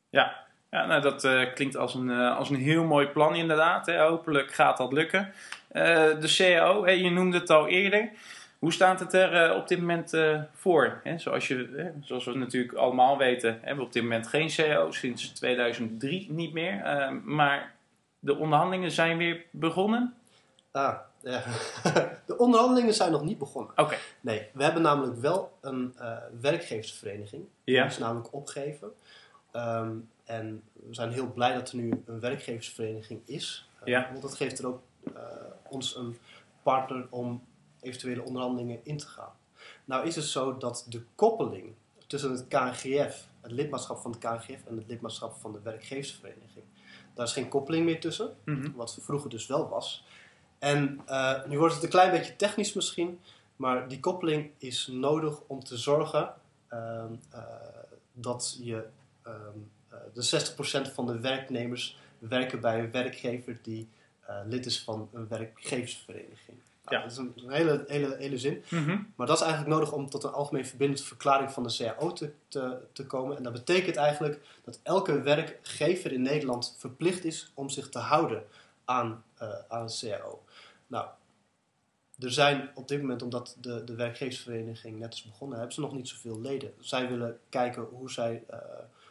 Ja, 0.10 0.46
ja 0.70 0.86
nou, 0.86 1.02
dat 1.02 1.24
uh, 1.24 1.54
klinkt 1.54 1.76
als 1.76 1.94
een, 1.94 2.10
als 2.10 2.50
een 2.50 2.56
heel 2.56 2.84
mooi 2.84 3.08
plan 3.08 3.36
inderdaad. 3.36 3.86
Hè. 3.86 4.00
Hopelijk 4.00 4.54
gaat 4.54 4.78
dat 4.78 4.94
lukken. 4.94 5.34
De 5.72 6.34
CAO, 6.38 6.86
hè, 6.86 6.92
je 6.92 7.10
noemde 7.10 7.40
het 7.40 7.50
al 7.50 7.68
eerder. 7.68 8.12
Hoe 8.60 8.74
staat 8.74 9.00
het 9.00 9.14
er 9.14 9.56
op 9.56 9.68
dit 9.68 9.80
moment 9.80 10.14
voor? 10.54 11.00
Hè? 11.04 11.18
Zoals, 11.18 11.48
je, 11.48 11.92
zoals 12.02 12.26
we 12.26 12.36
natuurlijk 12.36 12.74
allemaal 12.74 13.18
weten, 13.18 13.52
hebben 13.52 13.78
we 13.78 13.84
op 13.84 13.94
dit 13.94 14.04
moment 14.04 14.28
geen 14.28 14.50
CAO. 14.50 14.92
Sinds 14.92 15.30
2003 15.30 16.32
niet 16.32 16.54
meer. 16.54 16.82
maar 17.24 17.76
de 18.20 18.38
onderhandelingen 18.38 18.92
zijn 18.92 19.18
weer 19.18 19.46
begonnen. 19.52 20.14
Ah, 20.72 20.98
ja. 21.22 21.44
de 22.26 22.38
onderhandelingen 22.38 22.94
zijn 22.94 23.12
nog 23.12 23.24
niet 23.24 23.38
begonnen. 23.38 23.72
Oké. 23.72 23.82
Okay. 23.82 24.00
Nee, 24.22 24.48
we 24.54 24.64
hebben 24.64 24.82
namelijk 24.82 25.20
wel 25.20 25.58
een 25.62 25.96
werkgeversvereniging. 26.42 27.46
Ja. 27.64 27.82
Die 27.82 27.92
is 27.92 27.98
namelijk 27.98 28.34
opgegeven. 28.34 28.92
Um, 29.54 30.10
en 30.30 30.64
we 30.74 30.94
zijn 30.94 31.12
heel 31.12 31.32
blij 31.32 31.54
dat 31.54 31.70
er 31.70 31.78
nu 31.78 32.04
een 32.06 32.20
werkgeversvereniging 32.20 33.22
is. 33.26 33.70
Uh, 33.80 33.88
ja. 33.88 34.08
Want 34.10 34.22
dat 34.22 34.36
geeft 34.36 34.60
er 34.60 34.68
ook 34.68 34.82
uh, 35.16 35.22
ons 35.70 35.96
een 35.96 36.18
partner 36.64 37.08
om 37.10 37.44
eventuele 37.82 38.24
onderhandelingen 38.24 38.80
in 38.84 38.98
te 38.98 39.08
gaan. 39.08 39.32
Nou 39.86 40.08
is 40.08 40.16
het 40.16 40.26
zo 40.26 40.58
dat 40.58 40.86
de 40.90 41.04
koppeling 41.16 41.74
tussen 42.08 42.32
het 42.32 42.48
KNGF, 42.48 43.28
het 43.42 43.52
lidmaatschap 43.52 43.98
van 43.98 44.12
het 44.12 44.20
KNGF 44.20 44.66
en 44.66 44.78
het 44.78 44.88
lidmaatschap 44.88 45.36
van 45.36 45.52
de 45.52 45.62
werkgeversvereniging, 45.64 46.66
daar 47.20 47.28
is 47.28 47.34
geen 47.34 47.50
koppeling 47.50 47.86
meer 47.86 48.00
tussen. 48.00 48.36
Mm 48.46 48.62
-hmm. 48.62 48.74
Wat 48.76 48.98
vroeger 49.02 49.30
dus 49.30 49.48
wel 49.48 49.70
was. 49.70 50.04
En 50.60 51.02
uh, 51.10 51.46
nu 51.46 51.58
wordt 51.58 51.74
het 51.74 51.84
een 51.84 51.90
klein 51.90 52.12
beetje 52.12 52.36
technisch 52.36 52.74
misschien, 52.74 53.20
maar 53.56 53.88
die 53.88 54.00
koppeling 54.00 54.52
is 54.58 54.88
nodig 54.92 55.40
om 55.48 55.64
te 55.64 55.78
zorgen 55.78 56.34
dat 58.14 58.58
je 58.62 58.86
Um, 59.28 59.72
uh, 59.94 59.98
de 60.14 60.90
60% 60.90 60.94
van 60.94 61.06
de 61.06 61.20
werknemers 61.20 61.98
werken 62.20 62.62
bij 62.62 62.80
een 62.80 62.92
werkgever 62.92 63.60
die 63.62 63.90
lid 64.46 64.66
is 64.66 64.82
van 64.82 65.10
een 65.14 65.28
werkgeversvereniging. 65.28 66.58
Nou, 66.90 67.02
Ja. 67.02 67.02
Dat 67.02 67.12
is 67.12 67.18
een 67.18 67.34
hele, 67.48 67.84
hele, 67.88 68.16
hele 68.18 68.38
zin. 68.38 68.64
Mm 68.70 68.86
-hmm. 68.86 69.14
Maar 69.16 69.28
dat 69.28 69.36
is 69.36 69.44
eigenlijk 69.44 69.74
nodig 69.74 69.92
om 69.92 70.10
tot 70.10 70.24
een 70.24 70.32
algemeen 70.32 70.66
verbindende 70.66 71.04
verklaring 71.04 71.52
van 71.52 71.64
de 71.64 71.76
CAO 71.78 72.14
te, 72.14 72.32
te, 72.48 72.78
te 72.92 73.06
komen. 73.06 73.38
En 73.38 73.44
dat 73.44 73.54
betekent 73.54 73.96
eigenlijk 73.96 74.42
dat 74.64 74.80
elke 74.84 75.22
werkgever 75.22 76.12
in 76.12 76.22
Nederland 76.22 76.76
verplicht 76.78 77.26
is 77.26 77.52
om 77.54 77.70
zich 77.70 77.90
te 77.90 78.00
houden 78.00 78.44
aan, 78.86 79.24
uh, 79.42 79.50
aan 79.68 79.82
een 79.82 79.94
CAO. 80.00 80.44
Nou, 80.88 81.08
er 82.20 82.32
zijn 82.32 82.70
op 82.76 82.88
dit 82.88 83.02
moment, 83.02 83.22
omdat 83.22 83.58
de, 83.60 83.84
de 83.84 83.96
werkgeversvereniging 83.96 85.00
net 85.00 85.14
is 85.14 85.24
begonnen, 85.24 85.58
hebben 85.58 85.76
ze 85.76 85.82
nog 85.82 85.94
niet 85.94 86.08
zoveel 86.08 86.42
leden. 86.42 86.74
Zij 86.80 87.10
willen 87.10 87.40
kijken 87.50 87.84
hoe 87.84 88.12
zij 88.12 88.44
uh, 88.52 88.58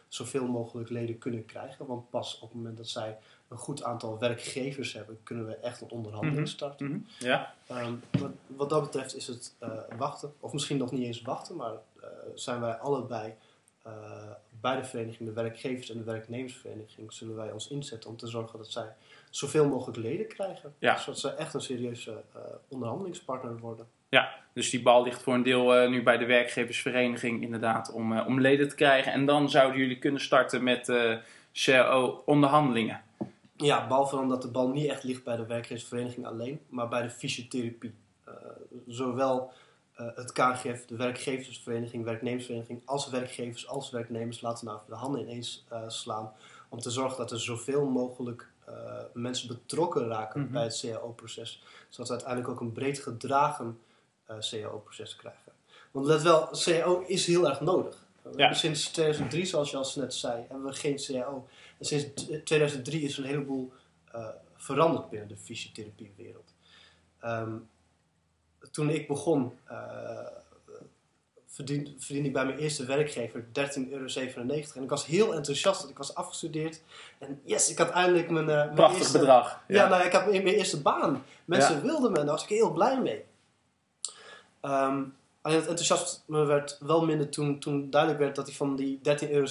zoveel 0.09 0.47
mogelijk 0.47 0.91
leden 0.91 1.19
kunnen 1.19 1.45
krijgen. 1.45 1.87
Want 1.87 2.11
pas 2.11 2.35
op 2.35 2.49
het 2.49 2.57
moment 2.57 2.77
dat 2.77 2.89
zij 2.89 3.19
een 3.49 3.57
goed 3.59 3.83
aantal 3.83 4.19
werkgevers 4.19 4.93
hebben, 4.93 5.19
kunnen 5.23 5.47
we 5.47 5.55
echt 5.55 5.81
een 5.81 5.91
onderhandeling 5.91 6.39
Mhm. 6.41 6.49
starten. 6.49 6.87
Mhm. 6.87 6.99
Ja. 7.19 7.55
Ehm, 7.67 7.93
wat, 8.11 8.31
wat 8.47 8.71
dat 8.71 8.83
betreft 8.83 9.17
is 9.17 9.27
het 9.27 9.55
eh, 9.59 9.71
wachten, 9.97 10.33
of 10.41 10.53
misschien 10.53 10.77
nog 10.77 10.91
niet 10.93 11.03
eens 11.05 11.23
wachten, 11.23 11.57
maar 11.57 11.73
eh, 12.01 12.09
zijn 12.35 12.61
wij 12.61 12.73
allebei 12.75 13.35
eh, 13.83 13.93
bij 14.61 14.77
de 14.77 14.85
vereniging, 14.85 15.29
de 15.29 15.35
werkgevers- 15.43 15.91
en 15.91 15.99
de 15.99 16.05
werknemersvereniging, 16.05 17.13
zullen 17.13 17.37
wij 17.37 17.53
ons 17.53 17.69
inzetten 17.69 18.11
om 18.11 18.17
te 18.17 18.27
zorgen 18.27 18.59
dat 18.59 18.71
zij 18.71 18.95
zoveel 19.31 19.69
mogelijk 19.69 19.99
leden 19.99 20.29
krijgen. 20.29 20.75
Ja. 20.79 20.97
Zodat 20.97 21.19
ze 21.21 21.31
echt 21.31 21.55
een 21.55 21.61
serieuze 21.61 22.23
onderhandelingspartner 22.69 23.59
worden. 23.59 23.87
Ja, 24.09 24.35
dus 24.53 24.71
die 24.71 24.83
bal 24.83 25.03
ligt 25.03 25.23
voor 25.23 25.35
een 25.35 25.43
deel 25.43 25.89
nu 25.89 26.03
bij 26.03 26.19
de 26.19 26.25
werkgeversvereniging 26.27 27.43
inderdaad 27.43 27.93
om, 27.93 28.19
om 28.21 28.41
leden 28.41 28.69
te 28.69 28.75
krijgen. 28.75 29.13
En 29.13 29.27
dan 29.27 29.51
zouden 29.51 29.81
jullie 29.81 29.99
kunnen 29.99 30.21
starten 30.21 30.63
met 30.63 30.89
eh 30.89 31.17
CAO-onderhandelingen. 31.53 33.03
Ja, 33.65 33.87
behalve 33.87 34.17
dan 34.17 34.29
dat 34.29 34.43
de 34.43 34.49
bal 34.49 34.69
niet 34.69 34.91
echt 34.91 35.03
ligt 35.03 35.25
bij 35.25 35.37
de 35.37 35.47
werkgeversvereniging 35.47 36.27
alleen, 36.27 36.61
maar 36.69 36.89
bij 36.89 37.03
de 37.03 37.11
fysiotherapie. 37.11 37.95
Eh, 38.25 38.35
zowel 38.87 39.53
eh, 39.95 40.07
het 40.15 40.33
KNGF, 40.33 40.87
de 40.87 40.97
werkgeversvereniging, 40.97 42.05
werknemersvereniging, 42.05 42.83
als 42.85 43.09
werkgevers 43.11 43.69
als 43.69 43.91
werknemers 43.91 44.41
laten 44.41 44.67
nou 44.67 44.79
de 44.87 44.95
handen 44.95 45.21
ineens 45.21 45.65
eh, 45.69 45.83
slaan. 45.87 46.33
Om 46.69 46.79
te 46.79 46.91
zorgen 46.91 47.19
dat 47.19 47.31
er 47.31 47.41
zoveel 47.41 47.87
mogelijk 47.87 48.49
mensen 49.13 49.49
betrokken 49.49 50.09
raken 50.09 50.41
Mhm. 50.41 50.53
bij 50.53 50.63
het 50.63 50.79
CAO-proces. 50.81 51.63
Zodat 51.89 52.07
we 52.07 52.13
uiteindelijk 52.13 52.51
ook 52.51 52.61
een 52.61 52.73
breed 52.73 52.99
gedragen 52.99 53.79
CAO-proces 54.27 55.17
krijgen. 55.17 55.53
Want 55.91 56.07
let 56.07 56.23
wel, 56.23 56.49
CAO 56.51 57.05
is 57.07 57.27
heel 57.27 57.49
erg 57.49 57.61
nodig. 57.61 58.07
Hebben 58.23 58.57
Sinds 58.57 58.89
2003, 58.89 59.45
zoals 59.47 59.71
je 59.71 59.77
al 59.77 59.91
net 59.95 60.15
zei, 60.15 60.45
hebben 60.49 60.67
we 60.67 60.73
geen 60.73 60.97
CAO. 61.07 61.49
En 61.79 61.85
sinds 61.85 62.05
t- 62.25 62.47
2003 62.47 63.03
is 63.03 63.13
er 63.19 63.23
een 63.25 63.31
heleboel 63.31 63.73
eh, 64.13 64.29
veranderd 64.57 65.11
binnen 65.11 65.29
de 65.29 65.37
fysiotherapiewereld. 65.37 66.55
Ehm, 67.21 67.57
toen 68.71 68.91
ik 68.91 69.09
begon, 69.09 69.53
eh 69.65 70.27
verdien- 71.47 71.95
verdiende 71.99 72.29
ik 72.29 72.35
bij 72.35 72.45
mijn 72.45 72.59
eerste 72.59 72.85
werkgever 72.85 73.45
13,97 73.53 73.91
euro. 73.91 74.07
En 74.75 74.83
ik 74.83 74.89
was 74.91 75.07
heel 75.07 75.35
enthousiast, 75.35 75.79
want 75.79 75.91
ik 75.91 75.99
was 75.99 76.15
afgestudeerd. 76.15 76.83
En 77.19 77.41
yes, 77.45 77.71
ik 77.71 77.79
had 77.79 77.91
eindelijk 77.91 78.31
mijn, 78.31 78.49
eh, 78.49 78.57
mijn 78.57 78.75
Prachtig 78.75 78.99
eerste... 78.99 79.19
bedrag. 79.19 79.61
Ja, 79.69 79.89
nou, 79.89 80.05
ik 80.05 80.13
had 80.13 80.27
mijn 80.27 80.43
mijn 80.43 80.55
eerste 80.55 80.81
baan. 80.83 81.25
Mensen 81.45 81.75
Ja. 81.75 81.81
wilden 81.83 82.13
me 82.13 82.19
en 82.19 82.25
daar 82.27 82.35
was 82.35 82.43
ik 82.43 82.49
heel 82.49 82.73
blij 82.73 83.01
mee. 83.01 83.25
Ehm, 84.61 85.03
alleen 85.43 85.57
het 85.57 85.67
enthousiasme 85.67 86.45
werd 86.45 86.77
wel 86.81 87.05
minder 87.05 87.29
toen, 87.29 87.59
toen 87.59 87.91
duidelijk 87.91 88.21
werd 88.21 88.37
dat 88.37 88.47
hij 88.47 88.57
van 88.57 88.77
die 88.77 89.01
13,97 89.03 89.31
euro, 89.31 89.47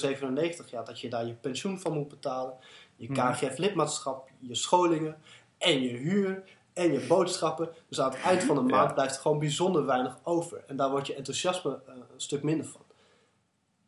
ja, 0.70 0.82
dat 0.82 1.00
je 1.00 1.08
daar 1.10 1.26
je 1.26 1.32
pensioen 1.34 1.80
van 1.80 1.92
moet 1.92 2.08
betalen, 2.08 2.54
je 2.96 3.10
Mhm. 3.10 3.32
KGF-lidmaatschap, 3.32 4.28
je 4.38 4.54
scholingen 4.54 5.16
en 5.58 5.82
je 5.82 5.88
huur 5.96 6.42
en 6.72 6.92
je 6.92 7.06
boodschappen. 7.06 7.68
Dus 7.88 8.00
aan 8.00 8.10
het 8.10 8.20
eind 8.20 8.42
van 8.44 8.54
de 8.56 8.62
Ja. 8.72 8.76
maand 8.76 8.94
blijft 8.94 9.14
er 9.14 9.20
gewoon 9.20 9.38
bijzonder 9.38 9.86
weinig 9.86 10.18
over. 10.22 10.64
En 10.66 10.76
daar 10.76 10.90
wordt 10.90 11.06
je 11.06 11.14
enthousiasme 11.14 11.80
eh, 11.86 11.94
een 11.94 12.02
stuk 12.20 12.42
minder 12.42 12.66
van. 12.66 12.80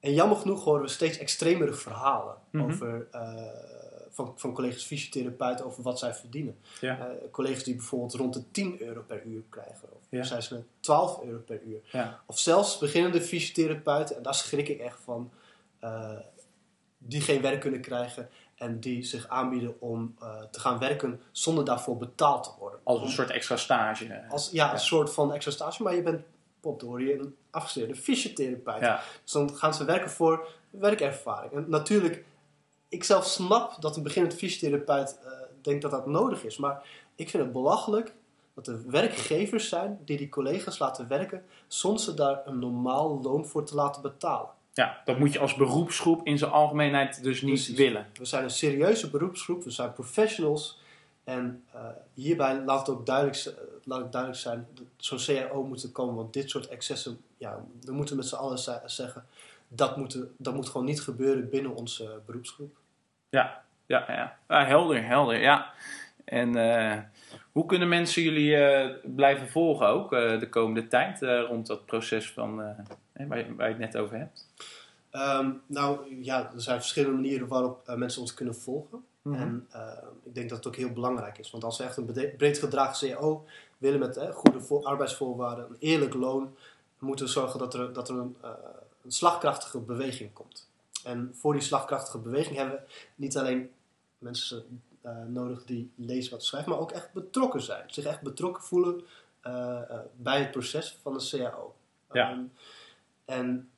En 0.00 0.12
jammer 0.12 0.37
genoeg 0.37 0.64
horen 0.64 0.83
we 0.83 0.88
steeds 0.88 1.19
extremere 1.19 1.73
verhalen 1.73 2.35
Mhm. 2.50 2.64
over, 2.64 3.09
eh, 3.11 3.33
van, 4.27 4.33
van 4.37 4.53
collega's 4.53 4.85
fysiotherapeuten 4.85 5.65
over 5.65 5.83
wat 5.83 5.99
zij 5.99 6.15
verdienen. 6.15 6.59
Ja. 6.81 6.99
Eh, 6.99 7.07
collega's 7.31 7.65
die 7.65 7.75
bijvoorbeeld 7.75 8.15
rond 8.15 8.35
de 8.35 8.50
10 8.50 8.81
euro 8.83 9.00
per 9.07 9.23
uur 9.25 9.43
krijgen. 9.49 9.89
Of 9.93 9.99
Ja. 10.09 10.41
ze 10.41 10.55
net 10.55 10.65
12 10.81 11.23
euro 11.23 11.39
per 11.39 11.62
uur. 11.62 11.81
Ja. 11.93 12.21
Of 12.27 12.39
zelfs 12.39 12.79
beginnende 12.79 13.21
fysiotherapeuten, 13.21 14.17
en 14.17 14.23
daar 14.23 14.35
schrik 14.35 14.69
ik 14.69 14.79
echt 14.81 14.99
van, 15.05 15.31
eh, 15.79 16.11
die 16.99 17.21
geen 17.21 17.41
werk 17.43 17.61
kunnen 17.61 17.81
krijgen 17.81 18.29
en 18.55 18.81
die 18.81 19.03
zich 19.03 19.29
aanbieden 19.29 19.81
om 19.81 20.15
eh, 20.21 20.43
te 20.50 20.61
gaan 20.61 20.79
werken 20.79 21.21
zonder 21.31 21.65
daarvoor 21.65 21.97
betaald 21.97 22.45
te 22.45 22.50
worden. 22.59 22.81
Als 22.83 23.03
een 23.03 23.09
soort 23.11 23.31
extra 23.31 23.57
stage. 23.57 24.25
Als, 24.29 24.50
ja, 24.50 24.73
een 24.73 24.79
soort 24.79 25.12
van 25.12 25.33
extra 25.33 25.53
stage, 25.53 25.83
maar 25.83 25.95
je 25.95 26.03
bent 26.03 26.23
potdorie 26.61 27.19
een 27.19 27.37
afgestudeerde 27.50 27.95
fysiotherapeut. 28.00 29.00
Dus 29.23 29.33
dan 29.33 29.57
gaan 29.57 29.75
ze 29.75 29.85
werken 29.85 30.11
voor 30.11 30.49
werkervaring. 30.71 31.53
En 31.53 31.65
natuurlijk, 31.69 32.25
ik 32.90 33.04
zelf 33.04 33.25
snap 33.26 33.76
dat 33.82 33.97
een 33.97 34.02
beginnend 34.02 34.35
fysiotherapeut 34.35 35.18
eh, 35.25 35.30
denkt 35.62 35.82
dat 35.82 35.90
dat 35.90 36.06
nodig 36.06 36.44
is. 36.44 36.56
Maar 36.56 36.82
ik 37.14 37.30
vind 37.30 37.42
het 37.42 37.52
belachelijk 37.52 38.14
dat 38.54 38.66
er 38.66 38.80
werkgevers 38.90 39.68
zijn 39.68 39.99
die 40.04 40.16
die 40.16 40.28
collega's 40.28 40.78
laten 40.78 41.09
werken 41.09 41.44
zonder 41.66 42.00
ze 42.02 42.14
daar 42.14 42.42
een 42.47 42.59
normaal 42.59 43.20
loon 43.23 43.47
voor 43.47 43.64
te 43.64 43.75
laten 43.75 44.02
betalen. 44.02 44.49
ja, 44.73 45.00
dat 45.04 45.18
moet 45.18 45.32
je 45.32 45.38
als 45.38 45.54
beroepsgroep 45.54 46.26
in 46.26 46.38
zijn 46.38 46.50
algemeenheid 46.50 47.23
dus 47.23 47.42
niet 47.42 47.54
Precies. 47.54 47.76
willen. 47.76 48.06
We 48.18 48.25
zijn 48.25 48.44
een 48.44 48.50
serieuze 48.50 49.11
beroepsgroep, 49.11 49.64
we 49.64 49.70
zijn 49.70 49.92
professionals. 49.92 50.78
En 51.25 51.64
eh, 51.73 51.80
hierbij 52.14 52.61
laat 52.64 52.87
het 52.87 52.97
ook 52.97 53.06
duidelijk, 53.06 53.37
eh, 53.37 53.52
laat 53.85 54.00
het 54.02 54.12
duidelijk 54.12 54.40
zijn, 54.42 54.66
dat 54.75 54.85
zo'n 54.97 55.18
CAO 55.18 55.62
moet 55.62 55.82
er 55.82 55.88
komen. 55.90 56.14
Want 56.14 56.32
dit 56.32 56.50
soort 56.50 56.68
excessen, 56.68 57.20
ja, 57.37 57.64
we 57.85 57.92
moeten 57.92 58.16
met 58.16 58.26
z'n 58.26 58.35
allen 58.35 58.59
ze- 58.59 58.80
zeggen, 58.87 59.26
dat 59.68 59.97
moet, 59.97 60.18
dat 60.37 60.54
moet 60.54 60.68
gewoon 60.68 60.87
niet 60.87 61.00
gebeuren 61.02 61.49
binnen 61.50 61.75
onze 61.75 62.20
beroepsgroep. 62.26 62.76
Ja, 63.31 63.63
ja, 63.87 64.05
ja. 64.09 64.37
Ah, 64.47 64.67
helder, 64.67 65.05
helder, 65.07 65.41
ja. 65.41 65.73
En 66.25 66.57
eh, 66.57 66.99
hoe 67.53 67.67
kunnen 67.67 67.89
mensen 67.89 68.23
jullie 68.23 68.57
eh, 68.57 68.97
blijven 69.15 69.49
volgen 69.49 69.87
ook 69.87 70.13
eh, 70.13 70.39
de 70.41 70.49
komende 70.49 70.87
tijd 70.87 71.23
rond 71.23 71.67
dat 71.67 71.87
proces 71.87 72.33
van, 72.33 72.57
waar, 72.57 73.39
je, 73.39 73.55
waar 73.55 73.69
je 73.69 73.75
het 73.75 73.79
net 73.79 73.97
over 73.97 74.17
hebt? 74.19 74.47
Ehm, 75.11 75.51
nou 75.67 76.23
ja, 76.25 76.51
er 76.55 76.61
zijn 76.61 76.79
verschillende 76.79 77.17
manieren 77.17 77.49
waarop 77.49 77.93
mensen 77.97 78.21
ons 78.21 78.35
kunnen 78.35 78.55
volgen. 78.55 79.05
Mhm. 79.23 79.41
En 79.41 79.67
eh, 79.71 79.93
ik 80.25 80.35
denk 80.35 80.49
dat 80.49 80.59
het 80.59 80.67
ook 80.67 80.77
heel 80.77 80.93
belangrijk 80.93 81.39
is. 81.39 81.51
Want 81.51 81.65
als 81.65 81.79
we 81.79 81.85
echt 81.85 81.97
een 81.97 82.35
breed 82.37 82.59
gedragen 82.59 83.09
CAO 83.09 83.45
willen 83.79 83.99
met 83.99 84.29
goede 84.33 84.61
vo- 84.61 84.83
arbeidsvoorwaarden, 84.83 85.67
een 85.69 85.77
eerlijk 85.79 86.15
loon, 86.15 86.57
moeten 86.99 87.25
we 87.25 87.31
zorgen 87.31 87.59
dat 87.59 87.75
er, 87.75 87.93
dat 87.93 88.09
er 88.09 88.17
een, 88.17 88.37
een 89.05 89.13
slagkrachtige 89.13 89.79
beweging 89.79 90.33
komt. 90.33 90.70
En 91.04 91.30
voor 91.35 91.52
die 91.52 91.62
slagkrachtige 91.62 92.19
beweging 92.19 92.57
hebben 92.57 92.75
we 92.75 92.92
niet 93.14 93.37
alleen 93.37 93.71
mensen 94.19 94.83
eh, 95.00 95.23
nodig 95.26 95.64
die 95.64 95.92
lezen 95.95 96.30
wat 96.30 96.45
schrijven, 96.45 96.71
maar 96.71 96.80
ook 96.80 96.92
echt 96.92 97.12
betrokken 97.12 97.62
zijn. 97.62 97.85
Zich 97.87 98.04
echt 98.04 98.21
betrokken 98.21 98.62
voelen 98.62 99.04
eh, 99.40 99.90
eh, 99.90 99.99
bij 100.16 100.40
het 100.40 100.50
proces 100.50 100.99
van 101.02 101.12
de 101.19 101.28
CAO. 101.30 101.75
Ja. 102.12 102.30
Ehm, 102.30 102.42
en 103.25 103.71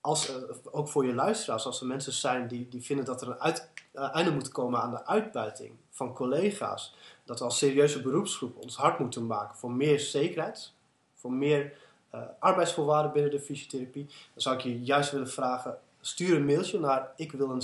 als, 0.00 0.32
ook 0.70 0.88
voor 0.88 1.06
je 1.06 1.14
luisteraars, 1.14 1.66
als 1.66 1.80
er 1.80 1.86
mensen 1.86 2.12
zijn 2.12 2.48
die, 2.48 2.68
die 2.68 2.82
vinden 2.82 3.04
dat 3.04 3.22
er 3.22 3.28
een 3.28 3.40
uit, 3.40 3.70
einde 3.92 4.30
moet 4.30 4.48
komen 4.48 4.80
aan 4.80 4.90
de 4.90 5.06
uitbuiting 5.06 5.74
van 5.90 6.12
collega's, 6.12 6.94
dat 7.24 7.38
we 7.38 7.44
als 7.44 7.58
serieuze 7.58 8.02
beroepsgroep 8.02 8.56
ons 8.62 8.76
hard 8.76 8.98
moeten 8.98 9.26
maken 9.26 9.56
voor 9.56 9.72
meer 9.72 10.00
zekerheid, 10.00 10.72
voor 11.14 11.32
meer 11.32 11.72
arbeidsvoorwaarden 12.38 13.12
binnen 13.12 13.30
de 13.30 13.40
fysiotherapie, 13.40 14.06
dan 14.06 14.42
zou 14.42 14.56
ik 14.56 14.62
je 14.62 14.82
juist 14.82 15.10
willen 15.10 15.30
vragen, 15.30 15.78
stuur 16.06 16.36
een 16.36 16.44
mailtje 16.44 16.80
naar 16.80 17.08
ik 17.16 17.32
wil 17.32 17.50
een 17.50 17.62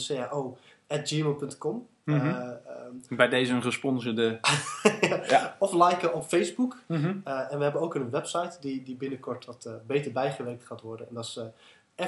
cao@gmail.com. 0.89 1.87
Mhm. 2.05 2.27
Eh, 2.27 2.49
ehm, 2.49 3.17
Bij 3.17 3.29
deze 3.29 3.53
een 3.53 3.63
gesponsorde... 3.63 4.39
ja. 5.29 5.57
of 5.59 5.73
liken 5.73 6.15
op 6.15 6.25
Facebook. 6.25 6.77
Mhm. 6.87 7.17
Eh, 7.25 7.53
en 7.53 7.57
we 7.59 7.63
hebben 7.63 7.81
ook 7.81 7.95
een 7.95 8.11
website 8.11 8.57
die, 8.61 8.83
die 8.83 8.97
binnenkort 8.97 9.45
wat 9.45 9.65
eh, 9.65 9.73
beter 9.87 10.13
bijgewerkt 10.13 10.67
gaat 10.67 10.81
worden. 10.81 11.09
En 11.09 11.15
dat 11.15 11.25
is 11.25 11.41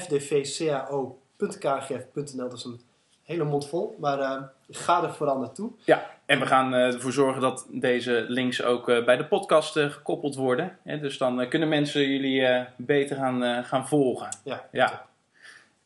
fdvcao.kgf.nl. 0.03 2.49
Dat 2.49 2.59
is 2.59 2.65
een 2.65 2.81
hele 3.23 3.45
mond 3.45 3.69
vol, 3.69 3.97
maar 4.01 4.51
ga 4.71 5.03
er 5.03 5.13
vooral 5.13 5.39
naartoe. 5.39 5.71
Ja, 5.85 6.11
en 6.27 6.41
we 6.41 6.47
gaan 6.47 6.73
ervoor 6.73 7.13
zorgen 7.13 7.41
dat 7.41 7.67
deze 7.71 8.25
links 8.29 8.63
ook 8.63 8.87
bij 8.87 9.17
de 9.17 9.27
podcast 9.27 9.73
gekoppeld 9.73 10.35
worden. 10.35 10.79
Dus 10.85 11.19
dan 11.19 11.49
kunnen 11.49 11.69
mensen 11.69 12.09
jullie 12.09 12.67
beter 12.77 13.17
gaan, 13.17 13.65
gaan 13.65 13.89
volgen. 13.89 14.29
Ja, 14.45 14.69
Ja. 14.71 15.07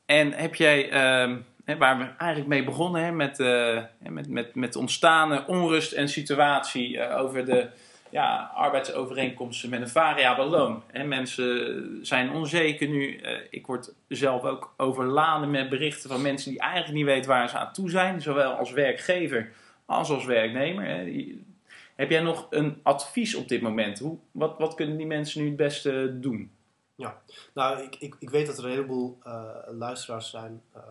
En 0.09 0.33
heb 0.33 0.55
jij, 0.55 0.91
ehm, 0.91 1.37
waar 1.79 1.99
we 1.99 2.05
eigenlijk 2.05 2.47
mee 2.47 2.65
begonnen, 2.65 3.05
hè, 3.05 3.13
met, 3.13 3.41
eh, 3.41 3.83
met, 3.99 4.29
met, 4.29 4.55
met 4.55 4.77
onrust 5.47 5.93
en 5.93 6.09
situatie 6.09 6.99
eh, 6.99 7.21
over 7.21 7.45
de 7.45 7.69
ja, 8.11 8.51
arbeidsovereenkomsten 8.55 9.71
met 9.71 9.81
een 9.81 9.89
variabel 9.89 10.49
loon. 10.49 10.83
Mensen 11.05 11.99
zijn 12.03 12.31
onzeker 12.31 12.89
nu. 12.89 13.17
Eh, 13.17 13.37
ik 13.51 13.67
word 13.67 13.95
zelf 14.09 14.43
ook 14.43 14.75
overladen 14.77 15.51
met 15.51 15.69
berichten 15.69 16.11
van 16.11 16.23
mensen 16.23 16.51
die 16.51 16.61
eigenlijk 16.61 16.95
niet 16.95 17.05
weten 17.05 17.31
waar 17.31 17.49
ze 17.49 17.59
aan 17.59 17.73
toe 17.73 17.91
zijn, 17.91 18.21
zowel 18.21 18.53
als 18.53 18.71
werkgever 18.71 19.53
als 19.87 20.11
als 20.11 20.25
werknemer. 20.25 20.85
Heb 21.97 22.11
jij 22.11 22.21
nog 22.21 22.47
een 22.51 22.81
advies 22.83 23.35
op 23.35 23.49
dit 23.49 23.61
moment? 23.61 23.99
Hoe, 23.99 24.19
wat, 24.33 24.59
wat 24.59 24.75
kunnen 24.75 24.97
die 24.97 25.07
mensen 25.07 25.41
nu 25.41 25.47
het 25.47 25.57
beste 25.57 26.19
doen? 26.21 26.51
Nou, 27.55 27.83
ik, 27.83 27.97
ik, 27.97 28.17
ik 28.19 28.31
weet 28.31 28.47
dat 28.47 28.59
er 28.59 28.65
een 28.65 28.71
heleboel 28.71 29.19
eh, 29.25 29.55
luisteraars 29.71 30.31
zijn, 30.31 30.63
eh 30.73 30.83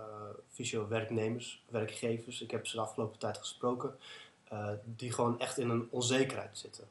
fysio-werknemers, 0.51 1.63
werkgevers. 1.69 2.41
Ik 2.41 2.51
heb 2.51 2.67
ze 2.67 2.75
de 2.75 2.81
afgelopen 2.81 3.19
tijd 3.19 3.37
gesproken, 3.37 3.95
eh, 4.43 4.69
die 4.83 5.11
gewoon 5.11 5.39
echt 5.39 5.57
in 5.57 5.69
een 5.69 5.87
onzekerheid 5.91 6.57
zitten. 6.57 6.83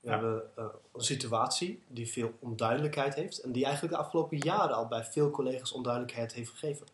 We 0.00 0.08
Ja. 0.08 0.12
hebben 0.12 0.42
een 0.92 1.04
situatie 1.04 1.82
die 1.86 2.08
veel 2.08 2.32
onduidelijkheid 2.38 3.14
heeft 3.14 3.38
en 3.38 3.52
die 3.52 3.64
eigenlijk 3.64 3.94
de 3.94 4.00
afgelopen 4.00 4.38
jaren 4.38 4.74
al 4.76 4.86
bij 4.86 5.04
veel 5.04 5.30
collega's 5.30 5.72
onduidelijkheid 5.72 6.32
heeft 6.32 6.50
gegeven. 6.50 6.86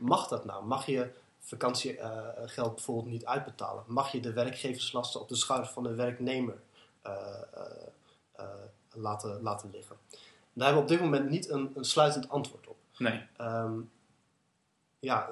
Mag 0.00 0.28
dat 0.28 0.44
nou? 0.44 0.64
Mag 0.64 0.86
je 0.86 1.10
vakantiegeld 1.40 2.74
bijvoorbeeld 2.74 3.06
niet 3.12 3.26
uitbetalen? 3.26 3.84
Mag 3.86 4.12
je 4.12 4.20
de 4.20 4.32
werkgeverslasten 4.32 5.20
op 5.20 5.28
de 5.28 5.36
schouders 5.36 5.70
van 5.72 5.82
de 5.82 5.94
werknemer 5.94 6.58
laten, 8.92 9.42
laten 9.42 9.70
liggen? 9.70 9.96
Daar 10.56 10.66
hebben 10.66 10.86
we 10.86 10.92
op 10.92 10.98
dit 10.98 11.08
moment 11.10 11.30
niet 11.30 11.50
een, 11.50 11.70
een 11.74 11.84
sluitend 11.84 12.28
antwoord 12.28 12.66
op. 12.66 12.76
Nee. 12.98 13.22
Ehm, 13.36 13.72
ja, 14.98 15.28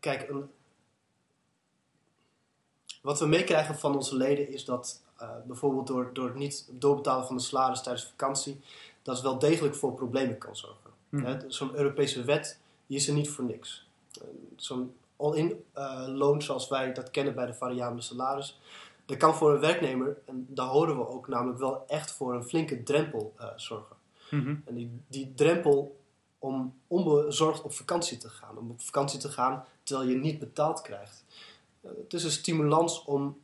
kijk, 0.00 0.28
een, 0.28 0.50
wat 3.02 3.18
we 3.18 3.26
meekrijgen 3.26 3.78
van 3.78 3.94
onze 3.94 4.16
leden 4.16 4.48
is 4.48 4.64
dat 4.64 5.02
eh, 5.16 5.28
bijvoorbeeld 5.46 5.86
door, 5.86 6.10
door 6.12 6.26
het 6.26 6.36
niet 6.36 6.68
doorbetalen 6.70 7.26
van 7.26 7.36
de 7.36 7.42
salaris 7.42 7.82
tijdens 7.82 8.06
vakantie, 8.06 8.60
dat 9.02 9.14
het 9.14 9.24
wel 9.24 9.38
degelijk 9.38 9.74
voor 9.74 9.94
problemen 9.94 10.38
kan 10.38 10.56
zorgen. 10.56 10.90
Hè, 11.10 11.50
Zo'n 11.50 11.76
Europese 11.76 12.24
wet, 12.24 12.58
die 12.86 12.96
is 12.96 13.08
er 13.08 13.14
niet 13.14 13.30
voor 13.30 13.44
niks. 13.44 13.88
Eh, 14.20 14.26
Zo'n 14.56 14.94
all-in 15.16 15.64
eh, 15.72 16.04
loon 16.06 16.42
zoals 16.42 16.68
wij 16.68 16.92
dat 16.92 17.10
kennen 17.10 17.34
bij 17.34 17.46
de 17.46 17.54
variabele 17.54 18.02
salaris, 18.02 18.60
dat 19.06 19.16
kan 19.16 19.34
voor 19.34 19.54
een 19.54 19.60
werknemer, 19.60 20.16
en 20.26 20.46
daar 20.48 20.66
horen 20.66 20.96
we 20.96 21.08
ook 21.08 21.28
namelijk 21.28 21.58
wel 21.58 21.84
echt 21.86 22.12
voor 22.12 22.34
een 22.34 22.44
flinke 22.44 22.82
drempel 22.82 23.32
eh, 23.36 23.46
Mhm. 24.30 24.56
En 24.64 24.74
die, 24.74 24.90
die 25.08 25.34
drempel 25.34 25.98
om 26.38 26.74
onbezorgd 26.86 27.62
op 27.62 27.72
vakantie 27.72 28.18
te 28.18 28.28
gaan. 28.28 28.58
Om 28.58 28.70
op 28.70 28.80
vakantie 28.80 29.20
te 29.20 29.28
gaan 29.28 29.64
terwijl 29.82 30.08
je 30.08 30.16
niet 30.16 30.38
betaald 30.38 30.80
krijgt. 30.82 31.24
Eh, 31.80 31.90
het 32.02 32.12
is 32.12 32.24
een 32.24 32.30
stimulans 32.30 33.04
om 33.04 33.38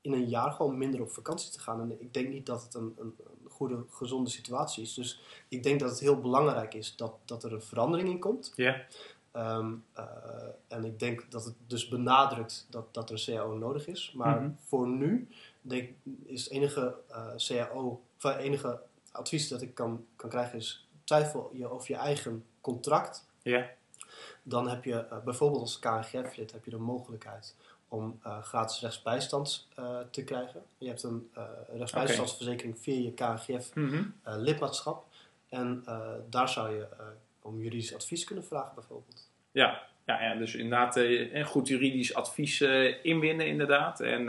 in 0.00 0.12
een 0.12 0.28
jaar 0.28 0.52
gewoon 0.52 0.78
minder 0.78 1.00
op 1.00 1.10
vakantie 1.10 1.50
te 1.50 1.60
gaan. 1.60 1.80
En 1.80 2.00
ik 2.00 2.14
denk 2.14 2.28
niet 2.28 2.46
dat 2.46 2.62
het 2.62 2.74
een, 2.74 2.94
een, 2.98 3.14
een 3.18 3.50
goede, 3.50 3.84
gezonde 3.90 4.30
situatie 4.30 4.82
is. 4.82 4.94
Dus 4.94 5.20
ik 5.48 5.62
denk 5.62 5.80
dat 5.80 5.90
het 5.90 6.00
heel 6.00 6.20
belangrijk 6.20 6.74
is 6.74 6.96
dat, 6.96 7.12
dat 7.24 7.44
er 7.44 7.52
een 7.52 7.62
verandering 7.62 8.08
in 8.08 8.18
komt. 8.18 8.52
Ja. 8.56 8.82
Ehm, 9.32 9.72
eh, 9.92 10.04
en 10.68 10.84
ik 10.84 10.98
denk 10.98 11.30
dat 11.30 11.44
het 11.44 11.54
dus 11.66 11.88
benadrukt 11.88 12.66
dat, 12.70 12.94
dat 12.94 13.10
er 13.10 13.16
een 13.28 13.36
CAO 13.36 13.56
nodig 13.56 13.86
is. 13.86 14.12
Maar 14.16 14.40
Mhm. 14.42 14.50
voor 14.58 14.88
nu 14.88 15.28
denk, 15.60 15.90
is 16.24 16.44
het 16.44 16.52
enige 16.52 16.94
eh, 17.08 17.26
CAO, 17.36 18.00
of 18.16 18.36
enige 18.38 18.80
advies 19.16 19.48
dat 19.48 19.62
ik 19.62 19.74
kan, 19.74 20.06
kan 20.16 20.30
krijgen 20.30 20.58
is 20.58 20.86
twijfel 21.04 21.50
je 21.52 21.70
over 21.70 21.90
je 21.90 21.96
eigen 21.96 22.44
contract. 22.60 23.26
Ja. 23.42 23.70
Dan 24.42 24.68
heb 24.68 24.84
je 24.84 25.06
eh, 25.06 25.18
bijvoorbeeld 25.24 25.60
als 25.60 25.78
KNGF-lid 25.78 26.52
heb 26.52 26.64
je 26.64 26.70
de 26.70 26.78
mogelijkheid 26.78 27.54
om 27.88 28.20
eh, 28.22 28.42
gratis 28.42 28.80
rechtsbijstand 28.80 29.68
eh, 29.74 29.98
te 30.10 30.24
krijgen. 30.24 30.62
Je 30.78 30.88
hebt 30.88 31.02
een 31.02 31.30
rechtsbijstandsverzekering 31.72 32.78
via 32.78 33.00
je 33.02 33.12
KNGF 33.12 33.74
Mhm. 33.74 34.02
lidmaatschap. 34.24 35.04
En 35.48 35.84
daar 36.30 36.48
zou 36.48 36.74
je 36.74 36.86
om 37.42 37.60
juridisch 37.62 37.94
advies 37.94 38.24
kunnen 38.24 38.44
vragen 38.44 38.74
bijvoorbeeld. 38.74 39.28
Ja, 39.50 39.82
ja, 40.06 40.22
ja, 40.22 40.34
dus 40.34 40.54
inderdaad 40.54 40.96
een 40.96 41.44
goed 41.44 41.68
juridisch 41.68 42.14
advies 42.14 42.60
inwinnen 43.02 43.46
inderdaad. 43.46 44.00
En 44.00 44.28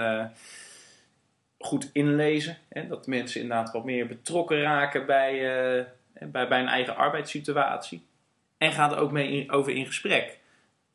goed 1.59 1.89
inlezen. 1.93 2.57
Hè, 2.69 2.87
dat 2.87 3.07
mensen 3.07 3.41
inderdaad 3.41 3.71
wat 3.71 3.85
meer 3.85 4.07
betrokken 4.07 4.61
raken 4.61 5.05
bij, 5.05 5.33
eh, 5.77 5.83
bij, 6.31 6.47
bij 6.47 6.59
een 6.59 6.67
eigen 6.67 6.95
arbeidssituatie. 6.95 8.05
En 8.57 8.71
ga 8.71 8.91
er 8.91 8.97
ook 8.97 9.11
mee 9.11 9.31
in- 9.31 9.51
over 9.51 9.71
in 9.75 9.85
gesprek. 9.85 10.39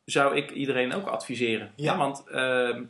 Zou 0.05 0.37
ik 0.37 0.51
iedereen 0.51 0.93
ook 0.93 1.07
adviseren. 1.07 1.73
Ja. 1.77 1.97
Want 1.97 2.25
ehm, 2.29 2.83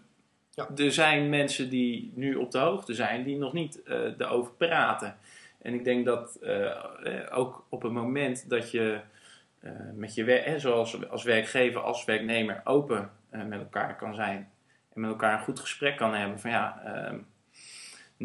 Ja. 0.55 0.69
er 0.77 0.93
zijn 0.93 1.29
mensen 1.29 1.69
die 1.71 2.13
nu 2.15 2.35
op 2.35 2.51
de 2.51 2.59
hoogte 2.59 2.95
zijn, 2.95 3.25
die 3.25 3.37
nog 3.37 3.53
niet 3.53 3.83
eh 3.83 3.99
erover 4.19 4.53
praten. 4.53 5.17
En 5.63 5.75
ik 5.75 5.85
denk 5.85 6.05
dat 6.05 6.35
eh, 6.37 6.77
ook 7.31 7.67
op 7.69 7.83
het 7.83 7.93
moment 7.93 8.49
dat 8.51 8.71
je 8.71 9.01
met 9.95 10.15
je 10.15 10.25
werk, 10.25 10.61
zoals 10.61 11.09
als 11.11 11.23
werkgever, 11.25 11.81
als 11.81 12.05
werknemer, 12.05 12.61
open 12.65 13.11
met 13.31 13.59
elkaar 13.59 13.97
kan 13.97 14.15
zijn. 14.15 14.51
En 14.95 15.01
met 15.01 15.11
elkaar 15.11 15.33
een 15.33 15.45
goed 15.45 15.61
gesprek 15.61 15.97
kan 15.97 16.15
hebben. 16.15 16.41
Van 16.41 16.51
ja, 16.51 16.83
ehm, 16.85 17.19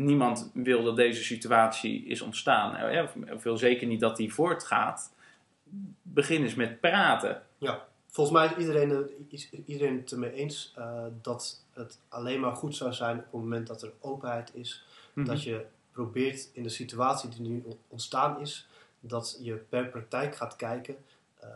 niemand 0.04 0.50
wil 0.54 0.84
dat 0.84 0.96
deze 0.96 1.24
situatie 1.24 2.06
is 2.06 2.22
ontstaan. 2.22 2.76
Eh, 2.76 3.04
Of, 3.04 3.16
of 3.34 3.44
wil 3.44 3.58
zeker 3.58 3.88
niet 3.88 4.00
dat 4.00 4.18
die 4.18 4.34
voortgaat. 4.34 5.12
Begin 6.02 6.44
eens 6.44 6.56
met 6.56 6.80
praten. 6.80 7.42
Volgens 8.08 8.38
mij 8.38 8.46
is 8.48 8.58
iedereen, 8.58 8.90
er- 8.90 9.10
is 9.30 9.50
iedereen 9.66 9.98
het 9.98 10.12
ermee 10.12 10.32
eens 10.34 10.74
eh, 10.76 11.04
dat 11.22 11.64
het 11.72 12.00
alleen 12.10 12.40
maar 12.40 12.56
goed 12.56 12.76
zou 12.76 12.94
zijn 12.94 13.18
op 13.18 13.24
het 13.24 13.32
moment 13.32 13.68
dat 13.68 13.82
er 13.82 13.92
openheid 14.00 14.52
is. 14.56 14.86
Dat 15.14 15.44
je 15.44 15.66
probeert 15.92 16.50
in 16.54 16.64
de 16.64 16.70
situatie 16.70 17.30
die 17.30 17.42
nu 17.42 17.64
on- 17.66 17.80
ontstaan 17.88 18.40
is, 18.40 18.68
dat 19.00 19.38
je 19.42 19.54
per 19.54 19.88
praktijk 19.88 20.36
gaat 20.36 20.56
kijken 20.56 20.96
eh, 21.40 21.50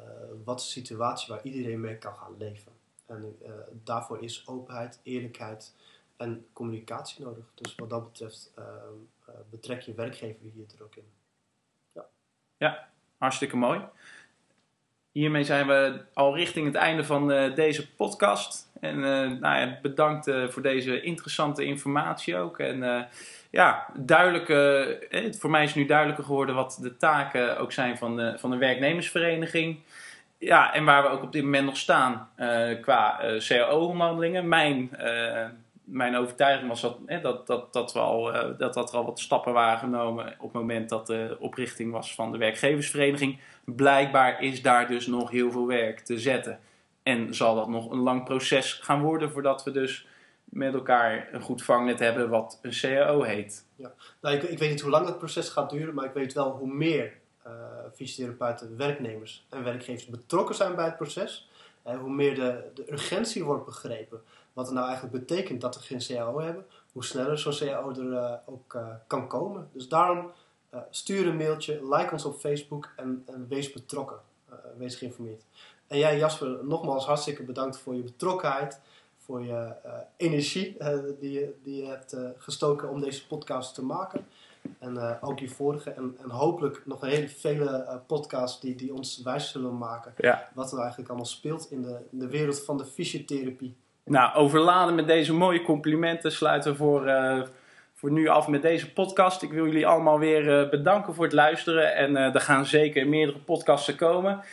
wat 0.44 0.60
is 0.60 0.66
de 0.66 0.72
situatie 0.72 1.34
waar 1.34 1.44
iedereen 1.44 1.80
mee 1.80 1.96
kan 1.98 2.16
gaan 2.16 2.36
leven. 2.38 2.72
En 3.06 3.36
eh, 3.46 3.52
daarvoor 3.84 4.24
is 4.24 4.44
openheid, 4.48 5.00
eerlijkheid 5.04 5.74
en 6.22 6.46
communicatie 6.54 7.26
nodig. 7.26 7.46
Dus 7.56 7.76
wat 7.76 7.90
dat 7.90 8.12
betreft 8.12 8.52
eh, 8.56 8.64
eh, 9.26 9.34
betrek 9.50 9.82
je 9.82 9.94
werkgever 9.94 10.42
hier 10.42 10.66
er 10.78 10.84
ook 10.84 10.96
in. 10.96 11.10
Hartstikke 13.22 13.58
mooi. 13.58 13.82
Hiermee 15.12 15.44
zijn 15.44 15.68
we 15.68 16.02
al 16.14 16.36
richting 16.36 16.66
het 16.66 16.76
einde 16.76 17.04
van 17.04 17.32
eh, 17.32 17.56
deze 17.56 17.94
podcast. 17.94 18.72
En 18.80 18.96
eh, 18.96 19.40
nou 19.40 19.60
ja, 19.60 19.80
bedankt 19.82 20.32
voor 20.50 20.62
deze 20.62 21.02
interessante 21.02 21.66
informatie 21.66 22.38
ook. 22.38 22.60
En 22.60 23.08
ja, 23.50 23.88
duidelijk, 23.94 24.50
eh, 24.50 25.34
voor 25.34 25.50
mij 25.50 25.64
is 25.64 25.76
nu 25.76 25.86
duidelijker 25.86 26.24
geworden 26.24 26.56
wat 26.56 26.78
de 26.82 26.98
taken 26.98 27.58
ook 27.58 27.72
zijn 27.72 27.98
van 27.98 28.16
de, 28.16 28.34
van 28.38 28.50
de 28.52 28.58
werknemersvereniging. 28.58 29.80
Ja, 30.38 30.74
en 30.74 30.86
waar 30.86 31.04
we 31.04 31.10
ook 31.10 31.24
op 31.24 31.32
dit 31.32 31.44
moment 31.44 31.66
nog 31.66 31.78
staan 31.78 32.30
qua 32.82 33.20
eh 33.20 33.40
CAO-onderhandelingen. 33.40 34.48
Mijn, 34.48 34.90
mijn 35.92 36.16
overtuiging 36.16 36.68
was 36.68 36.82
dat, 36.82 36.98
eh, 37.06 37.22
dat, 37.22 37.48
dat, 37.48 37.74
dat, 37.74 37.94
we 37.94 38.00
al, 38.00 38.34
eh, 38.34 38.58
dat, 38.58 38.74
dat 38.74 38.92
er 38.92 38.98
al 38.98 39.06
wat 39.06 39.20
stappen 39.20 39.54
waren 39.54 39.80
genomen 39.80 40.36
op 40.40 40.54
het 40.54 40.62
moment 40.62 40.90
dat 40.90 41.08
de 41.08 41.38
oprichting 41.40 41.92
was 41.92 42.16
van 42.16 42.32
de 42.32 42.38
werkgeversvereniging. 42.38 43.40
Blijkbaar 43.66 44.42
is 44.42 44.62
daar 44.62 44.88
dus 44.88 45.08
nog 45.08 45.30
heel 45.30 45.52
veel 45.52 45.68
werk 45.68 46.00
te 46.00 46.20
zetten. 46.20 46.60
En 47.04 47.36
zal 47.36 47.56
dat 47.56 47.68
nog 47.68 47.92
een 47.92 48.00
lang 48.00 48.24
proces 48.24 48.74
gaan 48.74 49.02
worden 49.02 49.32
voordat 49.32 49.64
we 49.64 49.72
dus 49.72 50.08
met 50.44 50.74
elkaar 50.74 51.28
een 51.32 51.42
goed 51.42 51.64
vangnet 51.64 52.00
hebben 52.00 52.30
wat 52.30 52.60
een 52.62 52.72
CAO 52.72 53.22
heet. 53.22 53.66
Nou, 54.22 54.36
ik, 54.36 54.44
ik 54.44 54.58
weet 54.58 54.70
niet 54.70 54.82
hoe 54.82 54.92
lang 54.92 55.06
het 55.06 55.18
proces 55.18 55.50
gaat 55.50 55.70
duren, 55.70 55.94
maar 55.94 56.06
ik 56.06 56.14
weet 56.14 56.34
wel 56.34 56.52
hoe 56.52 56.74
meer 56.74 57.20
eh 57.44 57.54
fysiotherapeuten, 57.96 58.78
werknemers 58.78 59.46
en 59.50 59.64
werkgevers 59.64 60.06
betrokken 60.06 60.56
zijn 60.56 60.76
bij 60.76 60.86
het 60.86 60.98
proces. 60.98 61.50
En 61.84 61.98
hoe 61.98 62.12
meer 62.12 62.36
de, 62.36 62.64
de 62.74 62.92
urgentie 62.92 63.44
wordt 63.44 63.66
begrepen. 63.66 64.22
Wat 64.54 64.66
het 64.66 64.76
nou 64.76 64.88
eigenlijk 64.88 65.26
betekent 65.26 65.62
dat 65.62 65.76
we 65.76 65.82
geen 65.82 66.00
CAO 66.00 66.40
hebben. 66.40 66.66
Hoe 66.92 67.06
sneller 67.06 67.38
zo'n 67.38 67.54
CAO 67.54 67.92
er 67.92 68.14
eh, 68.14 68.34
ook 68.46 68.74
eh, 68.74 68.88
kan 69.08 69.28
komen. 69.28 69.70
Dus 69.74 69.88
daarom 69.88 70.32
eh, 70.70 70.80
stuur 70.90 71.28
een 71.28 71.38
mailtje, 71.38 71.96
like 71.96 72.12
ons 72.12 72.26
op 72.26 72.40
Facebook 72.40 72.94
en, 72.96 73.24
en 73.26 73.48
wees 73.48 73.74
betrokken. 73.74 74.20
Wees 74.78 74.96
geïnformeerd. 74.96 75.44
En 75.88 75.98
jij 75.98 76.18
Jasper, 76.18 76.66
nogmaals 76.66 77.06
hartstikke 77.06 77.44
bedankt 77.44 77.78
voor 77.78 77.96
je 77.96 78.02
betrokkenheid. 78.02 78.80
Voor 79.18 79.42
je 79.42 79.74
energie 80.18 80.78
die, 81.20 81.32
je, 81.32 81.56
die 81.64 81.84
je 81.84 81.86
hebt 81.86 82.16
gestoken 82.38 82.90
om 82.90 83.02
deze 83.02 83.28
podcast 83.28 83.74
te 83.74 83.84
maken. 83.84 84.28
En 84.80 85.22
ook 85.22 85.40
je 85.40 85.50
vorige. 85.50 85.92
En, 85.92 86.18
en 86.22 86.30
hopelijk 86.30 86.86
nog 86.86 87.02
een 87.02 87.10
hele 87.10 87.30
vele 87.30 88.02
podcasts 88.08 88.62
die, 88.62 88.76
die 88.76 88.94
ons 88.94 89.22
wijs 89.22 89.52
zullen 89.52 89.78
maken. 89.78 90.14
Ja. 90.18 90.50
Wat 90.54 90.72
er 90.72 90.80
eigenlijk 90.80 91.10
allemaal 91.10 91.28
speelt 91.28 91.72
in 91.72 91.82
de, 91.82 92.00
in 92.12 92.20
de 92.20 92.28
wereld 92.28 92.64
van 92.64 92.78
de 92.78 92.86
fysiotherapie. 92.86 93.76
Nou, 94.06 94.36
overladen 94.36 94.96
met 94.96 95.08
deze 95.08 95.34
mooie 95.34 95.62
complimenten 95.62 96.32
sluiten 96.32 96.72
we 96.72 96.78
voor, 96.78 97.08
eh, 97.08 97.42
voor 97.94 98.12
nu 98.12 98.28
af 98.28 98.48
met 98.48 98.62
deze 98.62 98.94
podcast. 98.94 99.42
Ik 99.42 99.52
wil 99.52 99.66
jullie 99.66 99.88
allemaal 99.88 100.20
weer 100.20 100.60
eh, 100.60 100.70
bedanken 100.70 101.14
voor 101.14 101.24
het 101.24 101.34
luisteren. 101.34 101.96
En 101.96 102.16
eh, 102.16 102.36
er 102.36 102.42
gaan 102.42 102.66
zeker 102.66 103.08
meerdere 103.08 103.40
podcasten 103.40 103.96
komen. 103.96 104.44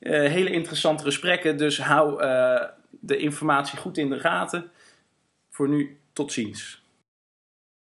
Hele 0.00 0.50
interessante 0.50 1.04
gesprekken, 1.04 1.56
dus 1.56 1.80
hou 1.80 2.22
de 2.90 3.16
informatie 3.16 3.78
goed 3.78 3.98
in 3.98 4.10
de 4.10 4.20
gaten. 4.20 4.70
Voor 5.50 5.68
nu, 5.68 5.98
tot 6.12 6.32
ziens. 6.32 6.85